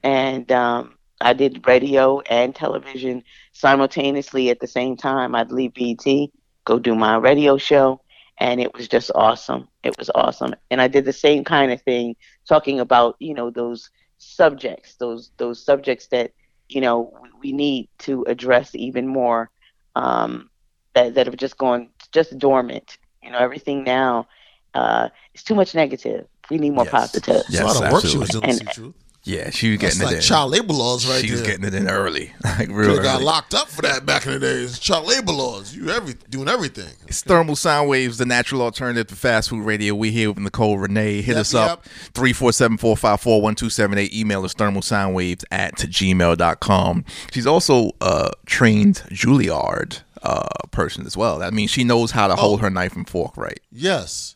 and 0.03 0.51
um, 0.51 0.97
I 1.21 1.33
did 1.33 1.65
radio 1.67 2.21
and 2.21 2.55
television 2.55 3.23
simultaneously 3.53 4.49
at 4.49 4.59
the 4.59 4.67
same 4.67 4.97
time. 4.97 5.35
I'd 5.35 5.51
leave 5.51 5.73
BET, 5.73 6.31
go 6.65 6.79
do 6.79 6.95
my 6.95 7.17
radio 7.17 7.57
show, 7.57 8.01
and 8.39 8.59
it 8.61 8.73
was 8.73 8.87
just 8.87 9.11
awesome. 9.15 9.67
It 9.83 9.97
was 9.97 10.09
awesome, 10.15 10.55
and 10.71 10.81
I 10.81 10.87
did 10.87 11.05
the 11.05 11.13
same 11.13 11.43
kind 11.43 11.71
of 11.71 11.81
thing, 11.81 12.15
talking 12.47 12.79
about 12.79 13.15
you 13.19 13.33
know 13.33 13.49
those 13.49 13.89
subjects, 14.17 14.95
those 14.95 15.31
those 15.37 15.63
subjects 15.63 16.07
that 16.07 16.31
you 16.69 16.81
know 16.81 17.13
we 17.41 17.51
need 17.51 17.89
to 17.99 18.23
address 18.27 18.75
even 18.75 19.07
more, 19.07 19.49
um, 19.95 20.49
that 20.93 21.13
that 21.15 21.25
have 21.27 21.37
just 21.37 21.57
gone 21.57 21.89
just 22.11 22.37
dormant. 22.37 22.97
You 23.23 23.31
know, 23.31 23.37
everything 23.39 23.83
now 23.83 24.27
uh, 24.73 25.09
is 25.33 25.43
too 25.43 25.55
much 25.55 25.75
negative. 25.75 26.25
We 26.49 26.57
need 26.57 26.71
more 26.71 26.85
Yes. 26.85 26.91
positive. 26.91 27.43
Yes, 27.49 27.61
a 27.61 27.65
lot 27.65 27.83
of 27.85 27.91
work 27.91 28.05
she 28.05 28.17
was 28.17 28.29
absolutely. 28.29 28.49
doing. 28.49 28.59
And- 28.61 28.69
see, 28.69 28.81
truth. 28.81 28.95
Yeah, 29.29 29.49
she 29.51 29.71
was 29.71 29.79
That's 29.79 29.95
getting 29.97 30.05
like 30.07 30.15
it 30.15 30.17
in. 30.17 30.21
child 30.23 30.51
labor 30.51 30.73
laws, 30.73 31.07
right 31.07 31.23
she 31.23 31.31
was 31.31 31.41
there. 31.41 31.51
getting 31.51 31.65
it 31.65 31.73
in 31.75 31.87
early, 31.89 32.33
like 32.43 32.69
real 32.69 32.89
Could've 32.89 33.03
got 33.03 33.15
early. 33.17 33.25
locked 33.25 33.53
up 33.53 33.67
for 33.67 33.81
that 33.83 34.05
back 34.05 34.25
in 34.25 34.33
the 34.33 34.39
days. 34.39 34.79
Child 34.79 35.07
labor 35.07 35.31
laws. 35.31 35.75
You 35.75 35.89
every 35.91 36.15
doing 36.29 36.47
everything. 36.47 36.91
It's 37.07 37.21
Thermal 37.21 37.55
Sound 37.55 37.89
Waves, 37.89 38.17
the 38.17 38.25
natural 38.25 38.61
alternative 38.61 39.07
to 39.07 39.15
fast 39.15 39.49
food 39.49 39.63
radio. 39.63 39.93
We 39.93 40.11
here 40.11 40.29
with 40.31 40.39
Nicole 40.39 40.77
Renee. 40.79 41.21
Hit 41.21 41.33
Yep, 41.35 41.41
us 41.41 41.53
up 41.53 41.85
347-454-1278. 42.13 44.13
Email 44.13 44.43
us 44.45 44.53
thermalsoundwaves 44.53 45.43
at 45.51 45.75
gmail.com. 45.75 47.05
She's 47.31 47.47
also 47.47 47.91
a 48.01 48.31
trained 48.45 49.03
Juilliard 49.11 50.01
uh, 50.23 50.47
person 50.71 51.05
as 51.05 51.15
well. 51.15 51.39
That 51.39 51.53
means 51.53 51.71
she 51.71 51.83
knows 51.83 52.11
how 52.11 52.27
to 52.27 52.35
hold 52.35 52.61
her 52.61 52.69
knife 52.69 52.95
and 52.95 53.07
fork 53.07 53.37
right. 53.37 53.59
Yes. 53.71 54.35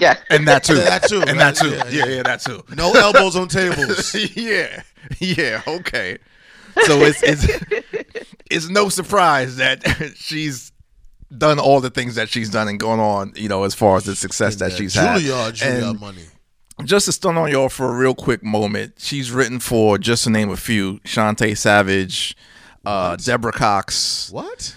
Yeah. 0.00 0.16
And 0.30 0.48
that 0.48 0.64
too. 0.64 0.76
Yeah, 0.76 0.84
that 0.98 1.08
too, 1.08 1.20
And 1.20 1.38
right? 1.38 1.38
that 1.38 1.56
too. 1.56 1.70
Yeah, 1.70 1.84
Yeah, 1.88 2.06
yeah. 2.06 2.14
yeah, 2.16 2.22
that 2.24 2.40
too. 2.40 2.64
No 2.74 2.92
elbows 2.92 3.36
on 3.36 3.48
tables. 3.48 4.14
yeah, 4.36 4.82
yeah, 5.18 5.62
okay. 5.66 6.18
So 6.86 7.00
it's 7.02 7.22
it's 7.22 7.46
it's 8.50 8.68
no 8.68 8.88
surprise 8.88 9.56
that 9.56 9.84
she's 10.16 10.72
done 11.36 11.58
all 11.58 11.80
the 11.80 11.90
things 11.90 12.14
that 12.16 12.28
she's 12.28 12.48
done 12.50 12.66
and 12.68 12.78
gone 12.80 12.98
on, 13.00 13.32
you 13.36 13.48
know, 13.48 13.62
as 13.64 13.74
far 13.74 13.96
as 13.96 14.04
the 14.04 14.16
success 14.16 14.56
that 14.56 14.70
Yeah, 14.72 14.76
she's 14.76 14.94
had. 14.94 15.20
Juilliard, 15.20 15.52
Juilliard 15.60 15.90
And 15.90 16.00
money. 16.00 16.24
just 16.84 17.06
to 17.06 17.12
stun 17.12 17.36
on 17.36 17.50
y'all 17.50 17.68
for 17.68 17.92
a 17.92 17.96
real 17.96 18.14
quick 18.14 18.42
moment, 18.42 18.94
she's 18.98 19.30
written 19.30 19.60
for 19.60 19.98
just 19.98 20.24
to 20.24 20.30
name 20.30 20.50
a 20.50 20.56
few: 20.56 20.98
Chantay 21.00 21.56
Savage, 21.56 22.36
uh, 22.86 23.16
Deborah 23.16 23.52
Cox, 23.52 24.30
What? 24.32 24.74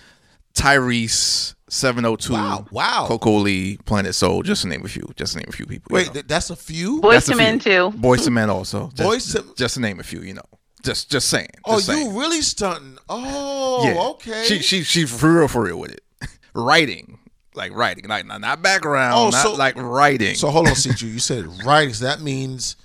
Tyrese, 0.53 1.56
Seven 1.74 2.03
Hundred 2.03 2.20
Two, 2.22 2.34
Wow, 2.34 2.65
wow. 2.72 3.06
Coco 3.08 3.38
Lee, 3.38 3.77
Planet 3.86 4.13
Soul, 4.13 4.44
just 4.44 4.62
to 4.62 4.68
name 4.68 4.86
a 4.86 4.88
few. 4.88 5.03
Just 5.15 5.34
to 5.34 5.39
name 5.39 5.48
a 5.50 5.51
few 5.51 5.65
people. 5.65 5.94
Wait, 5.96 6.08
know. 6.08 6.13
th- 6.13 6.27
that's 6.27 6.50
a 6.51 6.56
few. 6.56 7.01
Boys 7.01 7.13
That's 7.13 7.27
to 7.27 7.36
Men 7.36 7.60
too. 7.60 7.92
Boyz 7.98 8.24
II 8.25 8.30
Men 8.32 8.50
also. 8.50 8.92
Just, 8.94 9.10
Boyz 9.10 9.36
II- 9.48 9.53
just 9.58 9.74
to 9.75 9.80
name 9.82 10.00
a 10.00 10.03
few, 10.03 10.22
you 10.22 10.34
know. 10.36 10.44
Just 10.84 11.10
just 11.10 11.30
saying. 11.30 11.48
oh, 11.65 11.75
just 11.77 11.88
saying. 11.88 12.12
you 12.12 12.20
really 12.20 12.42
stunting? 12.42 12.98
Oh, 13.10 13.84
Yeah. 13.86 14.01
okay. 14.12 14.44
She 14.46 14.60
she 14.60 14.84
she 14.84 15.06
for 15.06 15.34
real 15.39 15.48
for 15.48 15.63
real 15.63 15.80
with 15.80 15.92
it. 15.94 16.01
writing. 16.53 17.18
Like 17.56 17.72
writing. 17.74 18.08
Like 18.08 18.25
not, 18.25 18.42
not 18.42 18.62
background. 18.62 19.13
Oh, 19.15 19.30
not 19.30 19.44
so- 19.44 19.56
like 19.56 19.75
writing. 19.77 20.36
so 20.36 20.50
hold 20.50 20.68
on, 20.68 20.74
Ciju. 20.74 21.03
You 21.12 21.20
said 21.20 21.46
writings. 21.65 22.00
That 22.01 22.22
means 22.22 22.75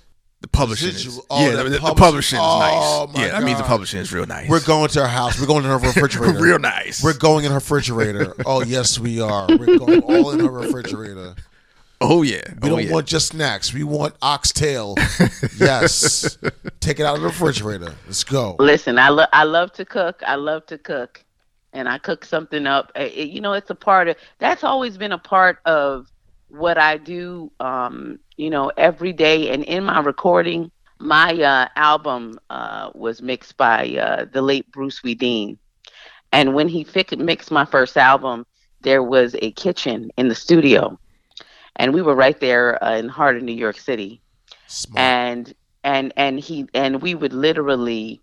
the 0.41 0.47
publishing 0.47 0.89
is, 0.89 1.05
residual- 1.05 1.25
oh, 1.29 1.41
yeah, 1.45 1.55
the 1.57 1.63
the, 1.63 1.69
the 1.69 1.79
publishing- 1.79 1.95
publishing 1.97 2.39
is 2.39 2.43
Oh, 2.45 2.59
nice. 3.09 3.15
my 3.17 3.25
Yeah, 3.25 3.31
that 3.31 3.43
means 3.43 3.57
the 3.57 3.63
God. 3.63 3.69
publishing 3.69 3.99
is 3.99 4.13
real 4.13 4.25
nice. 4.25 4.49
we're 4.49 4.63
going 4.63 4.87
to 4.89 5.01
her 5.01 5.07
house. 5.07 5.39
We're 5.39 5.47
going 5.47 5.65
in 5.65 5.69
her 5.71 5.77
refrigerator. 5.87 6.39
real 6.41 6.59
nice. 6.59 7.03
We're 7.03 7.17
going 7.17 7.45
in 7.45 7.51
her 7.51 7.57
refrigerator. 7.57 8.33
Oh 8.45 8.63
yes, 8.63 8.97
we 8.99 9.19
are. 9.21 9.47
We're 9.49 9.77
going 9.77 9.99
all 10.01 10.31
in 10.31 10.39
her 10.39 10.49
refrigerator. 10.51 11.35
oh 12.01 12.21
yeah. 12.21 12.41
We 12.61 12.69
oh, 12.69 12.75
don't 12.75 12.85
yeah. 12.85 12.93
want 12.93 13.05
just 13.07 13.27
snacks. 13.27 13.73
We 13.73 13.83
want 13.83 14.15
oxtail. 14.21 14.95
yes. 15.57 16.37
Take 16.79 16.99
it 16.99 17.05
out 17.05 17.15
of 17.15 17.21
the 17.21 17.27
refrigerator. 17.27 17.93
Let's 18.05 18.23
go. 18.23 18.55
Listen, 18.59 18.97
I 18.97 19.09
love 19.09 19.29
I 19.33 19.43
love 19.43 19.73
to 19.73 19.85
cook. 19.85 20.21
I 20.25 20.35
love 20.35 20.65
to 20.67 20.77
cook, 20.77 21.23
and 21.73 21.89
I 21.89 21.97
cook 21.97 22.23
something 22.25 22.65
up. 22.65 22.91
It- 22.95 23.27
you 23.29 23.41
know, 23.41 23.53
it's 23.53 23.69
a 23.69 23.75
part 23.75 24.07
of. 24.07 24.15
That's 24.39 24.63
always 24.63 24.97
been 24.97 25.11
a 25.11 25.17
part 25.17 25.59
of 25.65 26.07
what 26.49 26.77
I 26.77 26.97
do. 26.97 27.51
Um, 27.59 28.19
you 28.37 28.49
know, 28.49 28.71
every 28.77 29.13
day, 29.13 29.49
and 29.51 29.63
in 29.63 29.83
my 29.85 29.99
recording, 30.01 30.71
my 30.99 31.33
uh, 31.41 31.67
album 31.75 32.39
uh, 32.49 32.91
was 32.95 33.21
mixed 33.21 33.57
by 33.57 33.95
uh, 33.99 34.25
the 34.31 34.41
late 34.41 34.71
Bruce 34.71 35.01
Swedien, 35.01 35.57
and 36.31 36.53
when 36.55 36.67
he 36.67 36.83
fi- 36.83 37.05
mixed 37.17 37.51
my 37.51 37.65
first 37.65 37.97
album, 37.97 38.45
there 38.81 39.03
was 39.03 39.35
a 39.41 39.51
kitchen 39.51 40.09
in 40.17 40.27
the 40.27 40.35
studio, 40.35 40.97
and 41.75 41.93
we 41.93 42.01
were 42.01 42.15
right 42.15 42.39
there 42.39 42.83
uh, 42.83 42.97
in 42.97 43.07
the 43.07 43.11
heart 43.13 43.37
of 43.37 43.43
New 43.43 43.53
York 43.53 43.77
City. 43.77 44.21
Smart. 44.67 45.15
and 45.15 45.53
and 45.83 46.13
and 46.17 46.39
he 46.39 46.67
and 46.73 47.01
we 47.01 47.15
would 47.15 47.33
literally 47.33 48.21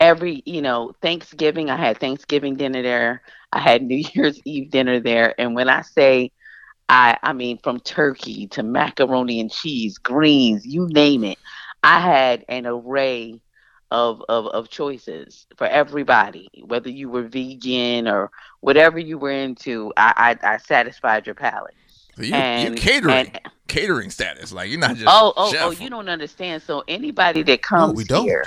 every 0.00 0.42
you 0.46 0.60
know 0.62 0.92
thanksgiving 1.02 1.70
i 1.70 1.76
had 1.76 1.98
thanksgiving 1.98 2.56
dinner 2.56 2.82
there. 2.82 3.22
I 3.52 3.60
had 3.60 3.82
new 3.82 4.02
year's 4.14 4.40
eve 4.44 4.70
dinner 4.70 5.00
there. 5.00 5.34
And 5.38 5.54
when 5.54 5.68
i 5.68 5.82
say 5.82 6.32
i 6.88 7.16
i 7.22 7.32
mean 7.32 7.58
from 7.62 7.80
turkey 7.80 8.46
to 8.48 8.62
macaroni 8.62 9.40
and 9.40 9.50
cheese 9.50 9.98
greens 9.98 10.64
you 10.66 10.86
name 10.88 11.24
it 11.24 11.38
i 11.82 12.00
had 12.00 12.44
an 12.48 12.66
array 12.66 13.40
of 13.90 14.22
of, 14.28 14.46
of 14.48 14.68
choices 14.68 15.46
for 15.56 15.66
everybody 15.66 16.48
whether 16.64 16.88
you 16.90 17.08
were 17.08 17.22
vegan 17.22 18.08
or 18.08 18.30
whatever 18.60 18.98
you 18.98 19.18
were 19.18 19.30
into 19.30 19.92
i 19.96 20.36
i, 20.42 20.54
I 20.54 20.56
satisfied 20.58 21.26
your 21.26 21.34
palate 21.34 21.74
So 22.16 22.22
you, 22.22 22.34
and- 22.34 22.74
you 22.74 22.80
catering, 22.80 23.26
and- 23.28 23.40
catering 23.68 24.10
status. 24.10 24.52
Like 24.52 24.70
you're 24.70 24.78
not 24.78 24.94
just. 24.96 25.06
oh 25.08 25.32
oh 25.36 25.50
chef. 25.52 25.62
oh 25.64 25.70
you 25.70 25.90
don't 25.90 26.08
understand 26.08 26.62
so 26.62 26.82
anybody 26.88 27.42
that 27.42 27.62
comes 27.62 27.96
we 27.96 28.04
don't. 28.04 28.22
here 28.24 28.44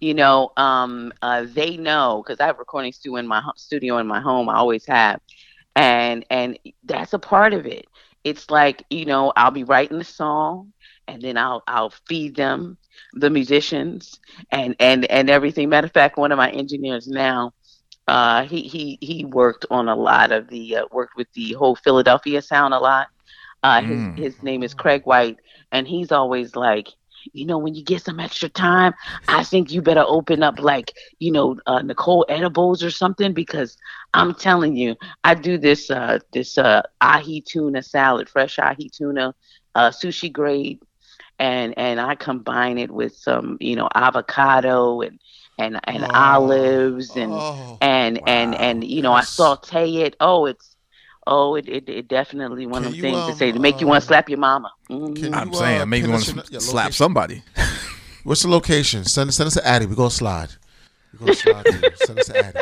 you 0.00 0.14
know 0.14 0.52
um 0.56 1.12
uh 1.22 1.44
they 1.48 1.76
know 1.76 2.22
because 2.24 2.40
i 2.40 2.46
have 2.46 2.58
recording 2.58 2.92
studio 2.92 3.16
in 3.16 3.26
my 3.26 3.42
studio 3.56 3.98
in 3.98 4.06
my 4.06 4.20
home 4.20 4.48
i 4.48 4.54
always 4.56 4.84
have 4.86 5.20
and 5.76 6.24
and 6.30 6.58
that's 6.84 7.12
a 7.12 7.18
part 7.18 7.52
of 7.54 7.66
it. 7.66 7.86
It's 8.24 8.50
like 8.50 8.84
you 8.90 9.04
know 9.06 9.32
i'll 9.36 9.50
be 9.50 9.64
writing 9.64 9.98
the 9.98 10.04
song 10.04 10.72
and 11.06 11.22
then 11.22 11.36
i'll 11.36 11.62
i'll 11.66 11.92
feed 12.08 12.36
them 12.36 12.76
the 13.14 13.30
musicians 13.30 14.18
and 14.50 14.74
and 14.80 15.04
and 15.10 15.30
everything. 15.30 15.68
Matter 15.68 15.86
of 15.86 15.92
fact 15.92 16.16
one 16.18 16.32
of 16.32 16.38
my 16.38 16.50
engineers 16.50 17.06
now 17.08 17.52
uh 18.08 18.44
he 18.44 18.62
he 18.62 18.98
he 19.00 19.24
worked 19.24 19.66
on 19.70 19.88
a 19.88 19.94
lot 19.96 20.32
of 20.32 20.48
the 20.48 20.76
uh, 20.76 20.84
worked 20.92 21.16
with 21.16 21.28
the 21.34 21.52
whole 21.54 21.74
philadelphia 21.76 22.40
sound 22.42 22.74
a 22.74 22.78
lot. 22.78 23.06
Uh 23.62 23.82
his 23.82 24.08
Mm. 24.08 24.16
his 24.16 24.42
name 24.42 24.62
is 24.62 24.74
craig 24.74 25.02
white 25.04 25.36
and 25.72 25.86
he's 25.86 26.12
always 26.12 26.54
like 26.56 26.88
you 27.32 27.44
know 27.46 27.58
when 27.58 27.74
you 27.74 27.82
get 27.82 28.02
some 28.02 28.18
extra 28.20 28.48
time 28.48 28.92
i 29.28 29.42
think 29.42 29.70
you 29.72 29.80
better 29.80 30.04
open 30.06 30.42
up 30.42 30.58
like 30.58 30.92
you 31.18 31.30
know 31.32 31.56
uh, 31.66 31.80
nicole 31.82 32.24
edibles 32.28 32.82
or 32.82 32.90
something 32.90 33.32
because 33.32 33.76
i'm 34.14 34.34
telling 34.34 34.76
you 34.76 34.94
i 35.24 35.34
do 35.34 35.56
this 35.58 35.90
uh 35.90 36.18
this 36.32 36.56
uh 36.58 36.82
ahi 37.00 37.40
tuna 37.46 37.82
salad 37.82 38.28
fresh 38.28 38.58
ahi 38.58 38.88
tuna 38.92 39.34
uh 39.74 39.90
sushi 39.90 40.30
grade 40.32 40.78
and 41.38 41.76
and 41.76 42.00
i 42.00 42.14
combine 42.14 42.78
it 42.78 42.90
with 42.90 43.14
some 43.14 43.56
you 43.60 43.76
know 43.76 43.88
avocado 43.94 45.00
and 45.00 45.18
and 45.58 45.78
and 45.84 46.06
Oh. 46.06 46.10
olives 46.14 47.16
and 47.16 47.42
oh. 47.42 47.80
and 47.80 48.20
and 48.26 48.54
Wow. 48.54 48.58
and 48.58 48.84
you 48.84 49.02
know 49.02 49.12
I 49.12 49.24
saute 49.24 49.96
it. 49.96 50.16
Oh, 50.20 50.46
it's 50.46 50.73
oh 51.26 51.54
it 51.54 51.68
it, 51.68 51.88
it 51.88 52.08
definitely 52.08 52.66
one 52.66 52.82
Can 52.82 52.88
of 52.92 52.96
you, 52.96 53.02
them 53.02 53.12
things 53.12 53.22
um, 53.24 53.30
to 53.30 53.36
say 53.36 53.52
to 53.52 53.58
make 53.58 53.80
you 53.80 53.86
want 53.86 53.98
uh, 53.98 54.00
to 54.00 54.06
slap 54.06 54.28
your 54.28 54.38
mama. 54.38 54.70
Mhm. 54.90 55.16
can 55.16 55.34
I'm 55.34 55.48
You, 55.48 55.54
saying, 55.58 55.80
uh, 55.82 55.86
maybe 55.86 56.02
pin 56.04 56.12
want 56.12 56.24
to 56.24 56.30
in- 56.32 56.42
yeah, 56.50 56.58
slap 56.58 56.92
somebody. 56.92 57.42
What's 58.24 58.42
the 58.42 58.48
location? 58.48 59.04
Send, 59.04 59.32
send 59.34 59.48
us 59.48 59.54
to 59.54 59.66
Addy. 59.66 59.84
We're 59.86 59.96
going 59.96 60.08
to 60.08 60.14
slide. 60.16 60.48
We're 61.12 61.26
going 61.26 61.34
to 61.34 61.38
slide. 61.40 61.66
Send 62.06 62.18
us 62.20 62.26
to 62.28 62.38
Addy. 62.46 62.60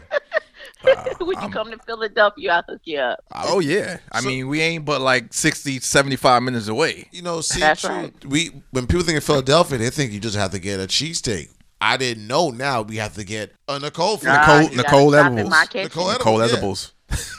when 1.20 1.28
you 1.28 1.36
I'm- 1.36 1.52
come 1.52 1.70
to 1.70 1.78
Philadelphia, 1.86 2.52
I'll 2.54 2.62
hook 2.68 2.80
you 2.84 2.98
up. 2.98 3.20
Oh 3.32 3.60
yeah. 3.60 3.98
I 4.10 4.20
So- 4.20 4.26
mean, 4.28 4.48
we 4.48 4.60
ain't 4.60 4.84
but 4.84 5.00
like 5.00 5.32
60, 5.32 5.78
75 5.80 6.42
minutes 6.42 6.66
away. 6.68 7.06
You 7.12 7.22
know, 7.22 7.40
see, 7.40 7.60
That's 7.60 7.82
true, 7.82 7.90
right. 7.90 8.24
we 8.24 8.50
when 8.72 8.86
people 8.88 9.04
think 9.04 9.18
of 9.18 9.24
Philadelphia, 9.24 9.78
they 9.78 9.90
think 9.90 10.12
you 10.12 10.18
just 10.20 10.36
have 10.36 10.50
to 10.50 10.58
get 10.58 10.80
a 10.80 10.84
cheesesteak. 10.88 11.50
I 11.80 11.96
didn't 11.96 12.26
know. 12.28 12.50
Now 12.50 12.82
we 12.82 12.96
have 12.96 13.14
to 13.14 13.24
get 13.24 13.52
a 13.68 13.78
Nicole. 13.78 14.16
for 14.16 14.26
Nicole- 14.26 14.62
you 14.62 14.64
gotta 14.68 14.76
Nicole 14.76 15.10
stop 15.12 15.26
in 15.26 15.38
Edibles. 15.38 15.50
my 15.50 15.66
kitchen. 15.66 15.82
Nicole 15.84 16.10
Edibles. 16.10 16.22
Cold 16.24 16.40
yeah. 16.50 16.86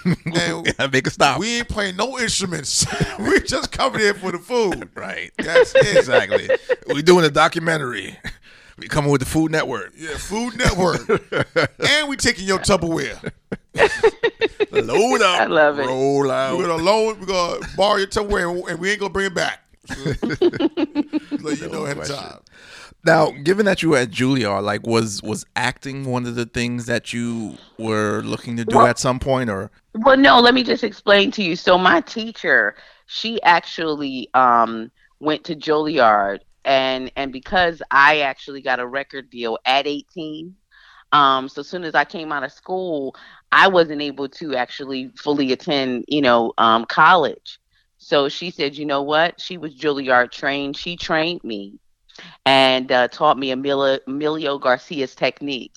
Edibles. 0.06 0.68
And 0.68 0.78
Gotta 0.78 0.92
Make 0.92 1.08
a 1.08 1.10
stop. 1.10 1.40
We 1.40 1.58
ain't 1.60 1.70
playing 1.70 1.96
no 1.96 2.18
instruments. 2.20 2.86
we 3.20 3.40
just 3.42 3.72
coming 3.72 4.00
here 4.00 4.14
for 4.14 4.32
the 4.32 4.40
food. 4.40 4.90
right. 4.96 5.32
That's 5.38 5.74
it. 5.76 5.98
exactly. 5.98 6.50
we 6.88 7.02
doing 7.02 7.26
a 7.26 7.30
documentary. 7.30 8.18
We 8.78 8.88
coming 8.88 9.12
with 9.12 9.22
the 9.22 9.28
Food 9.28 9.52
Network. 9.52 9.94
Yeah, 9.96 10.18
Food 10.18 10.58
Network. 10.58 11.08
and 11.90 12.10
we 12.10 12.16
taking 12.18 12.48
your 12.48 12.58
Tupperware. 12.58 13.32
Load 14.72 15.22
up. 15.22 15.42
I 15.42 15.46
love 15.46 15.80
it. 15.80 15.86
Roll 15.86 16.32
out. 16.32 16.58
We're 16.58 16.68
gonna 16.68 16.84
loan. 16.84 17.20
We're 17.20 17.28
gonna 17.28 17.60
borrow 17.78 17.98
your 17.98 18.08
Tupperware, 18.08 18.70
and 18.70 18.80
we 18.80 18.90
ain't 18.90 19.00
gonna 19.00 19.14
bring 19.14 19.28
it 19.28 19.36
back. 19.36 19.60
Let 19.90 21.60
you 21.62 21.70
know 21.70 21.86
ahead 21.86 22.00
of 22.00 22.08
time. 22.08 22.40
Now, 23.06 23.32
given 23.32 23.66
that 23.66 23.84
you 23.84 23.90
were 23.90 23.98
at 23.98 24.12
Juilliard, 24.12 24.64
like 24.64 24.88
was 24.88 25.22
was 25.22 25.46
acting 25.56 26.06
one 26.06 26.26
of 26.26 26.36
the 26.36 26.46
things 26.46 26.86
that 26.86 27.12
you 27.12 27.58
were 27.78 28.22
looking 28.22 28.56
to 28.58 28.66
do 28.66 28.78
Well- 28.78 28.88
at 28.88 28.98
some 28.98 29.20
point, 29.20 29.50
or 29.50 29.72
Well, 29.94 30.18
no, 30.18 30.40
let 30.40 30.54
me 30.54 30.64
just 30.64 30.84
explain 30.84 31.32
to 31.32 31.44
you. 31.44 31.56
So 31.56 31.78
my 31.78 32.02
teacher, 32.02 32.76
she 33.06 33.42
actually 33.44 34.30
um, 34.34 34.92
went 35.20 35.44
to 35.46 35.56
Juilliard, 35.56 36.40
and 36.66 37.12
and 37.16 37.32
because 37.32 37.82
I 37.92 38.20
actually 38.22 38.62
got 38.62 38.80
a 38.80 38.88
record 38.88 39.30
deal 39.30 39.58
at 39.66 39.88
18, 39.88 40.56
Um, 41.12 41.48
so 41.50 41.62
as 41.62 41.68
soon 41.70 41.84
as 41.84 41.94
I 41.96 42.06
came 42.06 42.32
out 42.32 42.44
of 42.44 42.52
school, 42.52 43.16
I 43.52 43.68
wasn't 43.68 44.02
able 44.02 44.30
to 44.30 44.56
actually 44.56 45.12
fully 45.18 45.52
attend, 45.52 46.06
you 46.08 46.22
know, 46.22 46.54
um, 46.58 46.86
college. 46.86 47.60
So 47.98 48.30
she 48.30 48.50
said, 48.52 48.76
you 48.76 48.86
know 48.86 49.04
what? 49.04 49.40
She 49.42 49.58
was 49.58 49.76
Juilliard 49.76 50.32
trained. 50.32 50.76
She 50.78 50.96
trained 50.98 51.44
me 51.44 51.80
and 52.46 52.92
uh, 52.92 53.08
taught 53.10 53.38
me 53.38 53.52
Emilio, 53.52 54.00
Emilio 54.08 54.58
Garcia's 54.60 55.16
technique. 55.16 55.74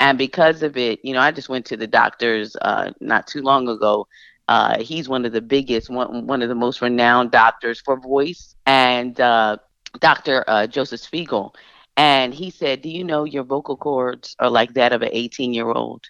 And 0.00 0.18
because 0.18 0.62
of 0.62 0.76
it, 0.76 1.00
you 1.04 1.12
know, 1.12 1.20
I 1.20 1.30
just 1.32 1.48
went 1.48 1.66
to 1.66 1.76
the 1.76 1.86
doctors 1.86 2.56
uh, 2.60 2.92
not 3.00 3.26
too 3.26 3.42
long 3.42 3.68
ago. 3.68 4.06
Uh, 4.48 4.80
he's 4.80 5.08
one 5.08 5.24
of 5.24 5.32
the 5.32 5.40
biggest, 5.40 5.90
one, 5.90 6.26
one 6.26 6.42
of 6.42 6.48
the 6.48 6.54
most 6.54 6.80
renowned 6.80 7.30
doctors 7.30 7.80
for 7.80 7.98
voice, 7.98 8.54
and 8.66 9.20
uh, 9.20 9.56
Dr. 10.00 10.44
Uh, 10.46 10.66
Joseph 10.66 11.00
Spiegel. 11.00 11.54
And 11.96 12.32
he 12.34 12.50
said, 12.50 12.82
"Do 12.82 12.88
you 12.88 13.04
know 13.04 13.24
your 13.24 13.44
vocal 13.44 13.76
cords 13.76 14.36
are 14.38 14.50
like 14.50 14.74
that 14.74 14.92
of 14.92 15.02
an 15.02 15.10
18 15.12 15.52
year 15.52 15.70
old?" 15.70 16.04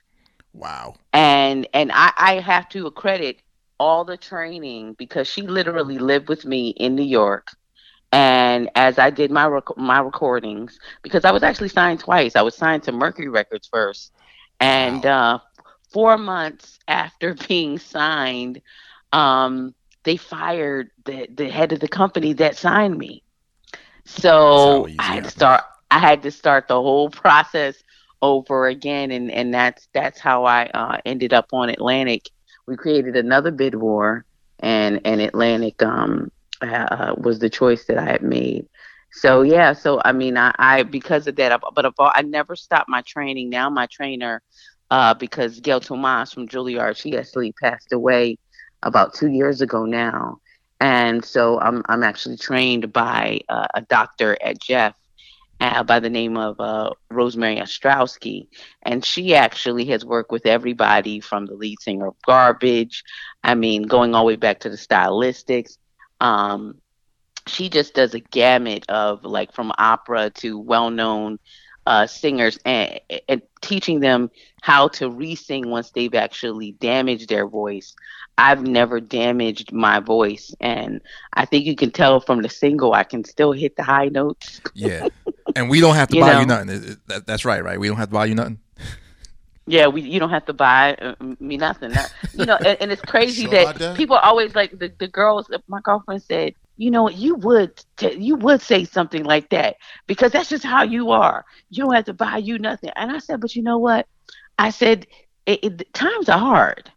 Wow. 0.53 0.95
And 1.13 1.67
and 1.73 1.91
I, 1.93 2.13
I 2.17 2.35
have 2.41 2.69
to 2.71 2.87
accredit 2.87 3.43
all 3.79 4.05
the 4.05 4.17
training 4.17 4.95
because 4.95 5.27
she 5.29 5.43
literally 5.43 5.99
lived 5.99 6.29
with 6.29 6.45
me 6.45 6.71
in 6.71 6.95
New 6.95 7.05
York 7.05 7.49
and 8.13 8.71
as 8.75 8.99
I 8.99 9.11
did 9.11 9.31
my 9.31 9.47
rec- 9.47 9.77
my 9.77 10.01
recordings, 10.01 10.79
because 11.03 11.25
I 11.25 11.31
was 11.33 11.43
actually 11.43 11.69
signed 11.69 12.01
twice. 12.01 12.37
I 12.37 12.43
was 12.43 12.57
signed 12.57 12.83
to 12.85 12.93
Mercury 12.93 13.29
Records 13.29 13.69
first, 13.73 14.13
and 14.61 15.05
wow. 15.05 15.07
uh, 15.07 15.39
four 15.93 16.17
months 16.19 16.79
after 16.89 17.35
being 17.49 17.79
signed, 17.79 18.61
um, 19.13 19.75
they 20.05 20.17
fired 20.17 20.91
the 21.05 21.29
the 21.35 21.49
head 21.49 21.73
of 21.73 21.81
the 21.81 21.89
company 21.89 22.33
that 22.35 22.57
signed 22.57 22.97
me. 22.99 23.23
So 24.05 24.89
I 24.99 25.03
had 25.05 25.25
to 25.25 25.31
start. 25.31 25.63
I 25.91 25.99
had 25.99 26.23
to 26.23 26.31
start 26.31 26.69
the 26.69 26.81
whole 26.81 27.11
process 27.11 27.83
over 28.23 28.67
again, 28.67 29.11
and 29.11 29.31
and 29.31 29.53
that's 29.55 29.89
that's 29.95 30.19
how 30.21 30.45
I 30.45 30.67
uh, 30.67 30.99
ended 31.05 31.33
up 31.33 31.47
on 31.53 31.69
Atlantic. 31.71 32.31
We 32.67 32.77
created 32.77 33.17
another 33.17 33.51
bid 33.51 33.75
war, 33.75 34.25
and 34.61 35.01
and 35.05 35.21
Atlantic 35.21 35.83
um, 35.83 36.31
uh, 36.63 37.15
was 37.19 37.39
the 37.39 37.51
choice 37.51 37.85
that 37.87 37.99
I 37.99 38.05
had 38.05 38.23
made. 38.23 38.67
So 39.13 39.43
yeah, 39.43 39.73
so 39.73 40.01
I 40.05 40.13
mean, 40.13 40.37
I, 40.37 40.53
I 40.59 40.83
because 40.83 41.27
of 41.27 41.37
that, 41.37 41.53
I, 41.53 41.59
but 41.75 41.87
I, 41.87 41.91
I 41.99 42.23
never 42.23 42.57
stopped 42.57 42.89
my 42.89 43.03
training. 43.03 43.49
Now 43.51 43.71
my 43.71 43.87
trainer, 43.87 44.43
uh, 44.91 45.15
because 45.15 45.61
Gail 45.61 45.81
Tomas 45.81 46.33
from 46.33 46.49
Juilliard, 46.49 46.97
she 46.97 47.17
actually 47.17 47.53
passed 47.53 47.93
away 47.93 48.39
about 48.83 49.15
two 49.15 49.29
years 49.29 49.61
ago 49.61 49.85
now, 49.87 50.39
and 50.81 51.25
so 51.25 51.59
I'm 51.59 51.83
I'm 51.89 52.03
actually 52.03 52.37
trained 52.37 52.93
by 52.93 53.41
uh, 53.49 53.67
a 53.75 53.81
doctor 53.83 54.37
at 54.43 54.61
Jeff. 54.61 54.95
Uh, 55.61 55.83
by 55.83 55.99
the 55.99 56.09
name 56.09 56.37
of 56.37 56.61
uh, 56.61 56.91
Rosemary 57.11 57.57
Ostrowski. 57.57 58.47
And 58.83 59.05
she 59.05 59.35
actually 59.35 59.87
has 59.87 60.05
worked 60.05 60.31
with 60.31 60.47
everybody 60.47 61.19
from 61.19 61.47
the 61.47 61.55
lead 61.55 61.81
singer 61.81 62.07
of 62.07 62.15
Garbage, 62.25 63.03
I 63.43 63.57
mean, 63.57 63.83
going 63.83 64.15
all 64.15 64.23
the 64.23 64.29
way 64.29 64.37
back 64.37 64.61
to 64.61 64.71
the 64.71 64.77
stylistics. 64.77 65.77
Um, 66.21 66.81
she 67.47 67.69
just 67.69 67.95
does 67.95 68.15
a 68.15 68.21
gamut 68.21 68.85
of 68.89 69.25
like 69.25 69.53
from 69.53 69.73
opera 69.79 70.31
to 70.31 70.59
well-known 70.59 71.39
uh, 71.87 72.07
singers 72.07 72.59
and, 72.67 73.01
and 73.29 73.41
teaching 73.63 74.01
them 74.01 74.31
how 74.61 74.89
to 74.89 75.11
re-sing 75.11 75.71
once 75.71 75.91
they've 75.91 76.15
actually 76.15 76.73
damaged 76.73 77.31
their 77.31 77.49
voice. 77.49 77.95
I've 78.37 78.63
never 78.63 79.01
damaged 79.01 79.73
my 79.73 79.99
voice, 79.99 80.55
and 80.61 81.01
I 81.33 81.45
think 81.47 81.65
you 81.65 81.75
can 81.75 81.91
tell 81.91 82.21
from 82.21 82.43
the 82.43 82.49
single 82.49 82.93
I 82.93 83.05
can 83.05 83.25
still 83.25 83.53
hit 83.53 83.75
the 83.77 83.83
high 83.83 84.09
notes. 84.09 84.61
yeah, 84.75 85.09
and 85.57 85.71
we 85.71 85.81
don't 85.81 85.97
have 85.97 86.09
to 86.09 86.17
you 86.19 86.23
buy 86.23 86.35
know? 86.35 86.41
you 86.41 86.47
nothing. 86.47 86.99
That, 87.07 87.27
that's 87.27 87.45
right, 87.45 87.65
right? 87.65 87.81
We 87.81 87.89
don't 87.89 87.97
have 87.97 88.11
to 88.11 88.15
buy 88.15 88.27
you 88.27 88.35
nothing. 88.35 88.61
Yeah, 89.69 89.87
we 89.87 90.03
you 90.03 90.19
don't 90.19 90.31
have 90.31 90.47
to 90.47 90.53
buy 90.53 90.95
uh, 90.95 91.15
me 91.41 91.57
nothing. 91.57 91.91
That, 91.91 92.13
you 92.33 92.47
know, 92.47 92.57
and, 92.57 92.79
and, 92.81 92.93
it's 92.93 93.03
crazy 93.07 93.43
sure 93.43 93.51
that, 93.51 93.79
that, 93.79 93.97
people 93.97 94.17
always 94.17 94.55
like 94.55 94.79
the, 94.79 94.93
the 94.99 95.09
girls. 95.09 95.51
My 95.69 95.81
girlfriend 95.83 96.23
said, 96.23 96.55
you 96.77 96.91
know, 96.91 97.09
you 97.09 97.35
would 97.37 97.85
t- 97.97 98.17
you 98.17 98.37
would 98.37 98.63
say 98.63 98.85
something 98.85 99.25
like 99.25 99.51
that 99.51 99.77
because 100.07 100.33
that's 100.33 100.49
just 100.49 100.65
how 100.65 100.85
you 100.85 101.11
are. 101.11 101.45
You 101.71 101.85
don't 101.85 101.95
have 101.95 102.07
to 102.07 102.15
buy 102.15 102.39
you 102.39 102.59
nothing. 102.59 102.91
And 102.97 103.11
I 103.11 103.19
said, 103.19 103.41
but 103.41 103.55
you 103.55 103.63
know 103.63 103.79
what? 103.79 104.07
I 104.59 104.71
said, 104.71 105.07
it, 105.47 105.63
it, 105.63 105.95
times 105.95 106.29
are 106.29 106.39
hard, 106.39 106.91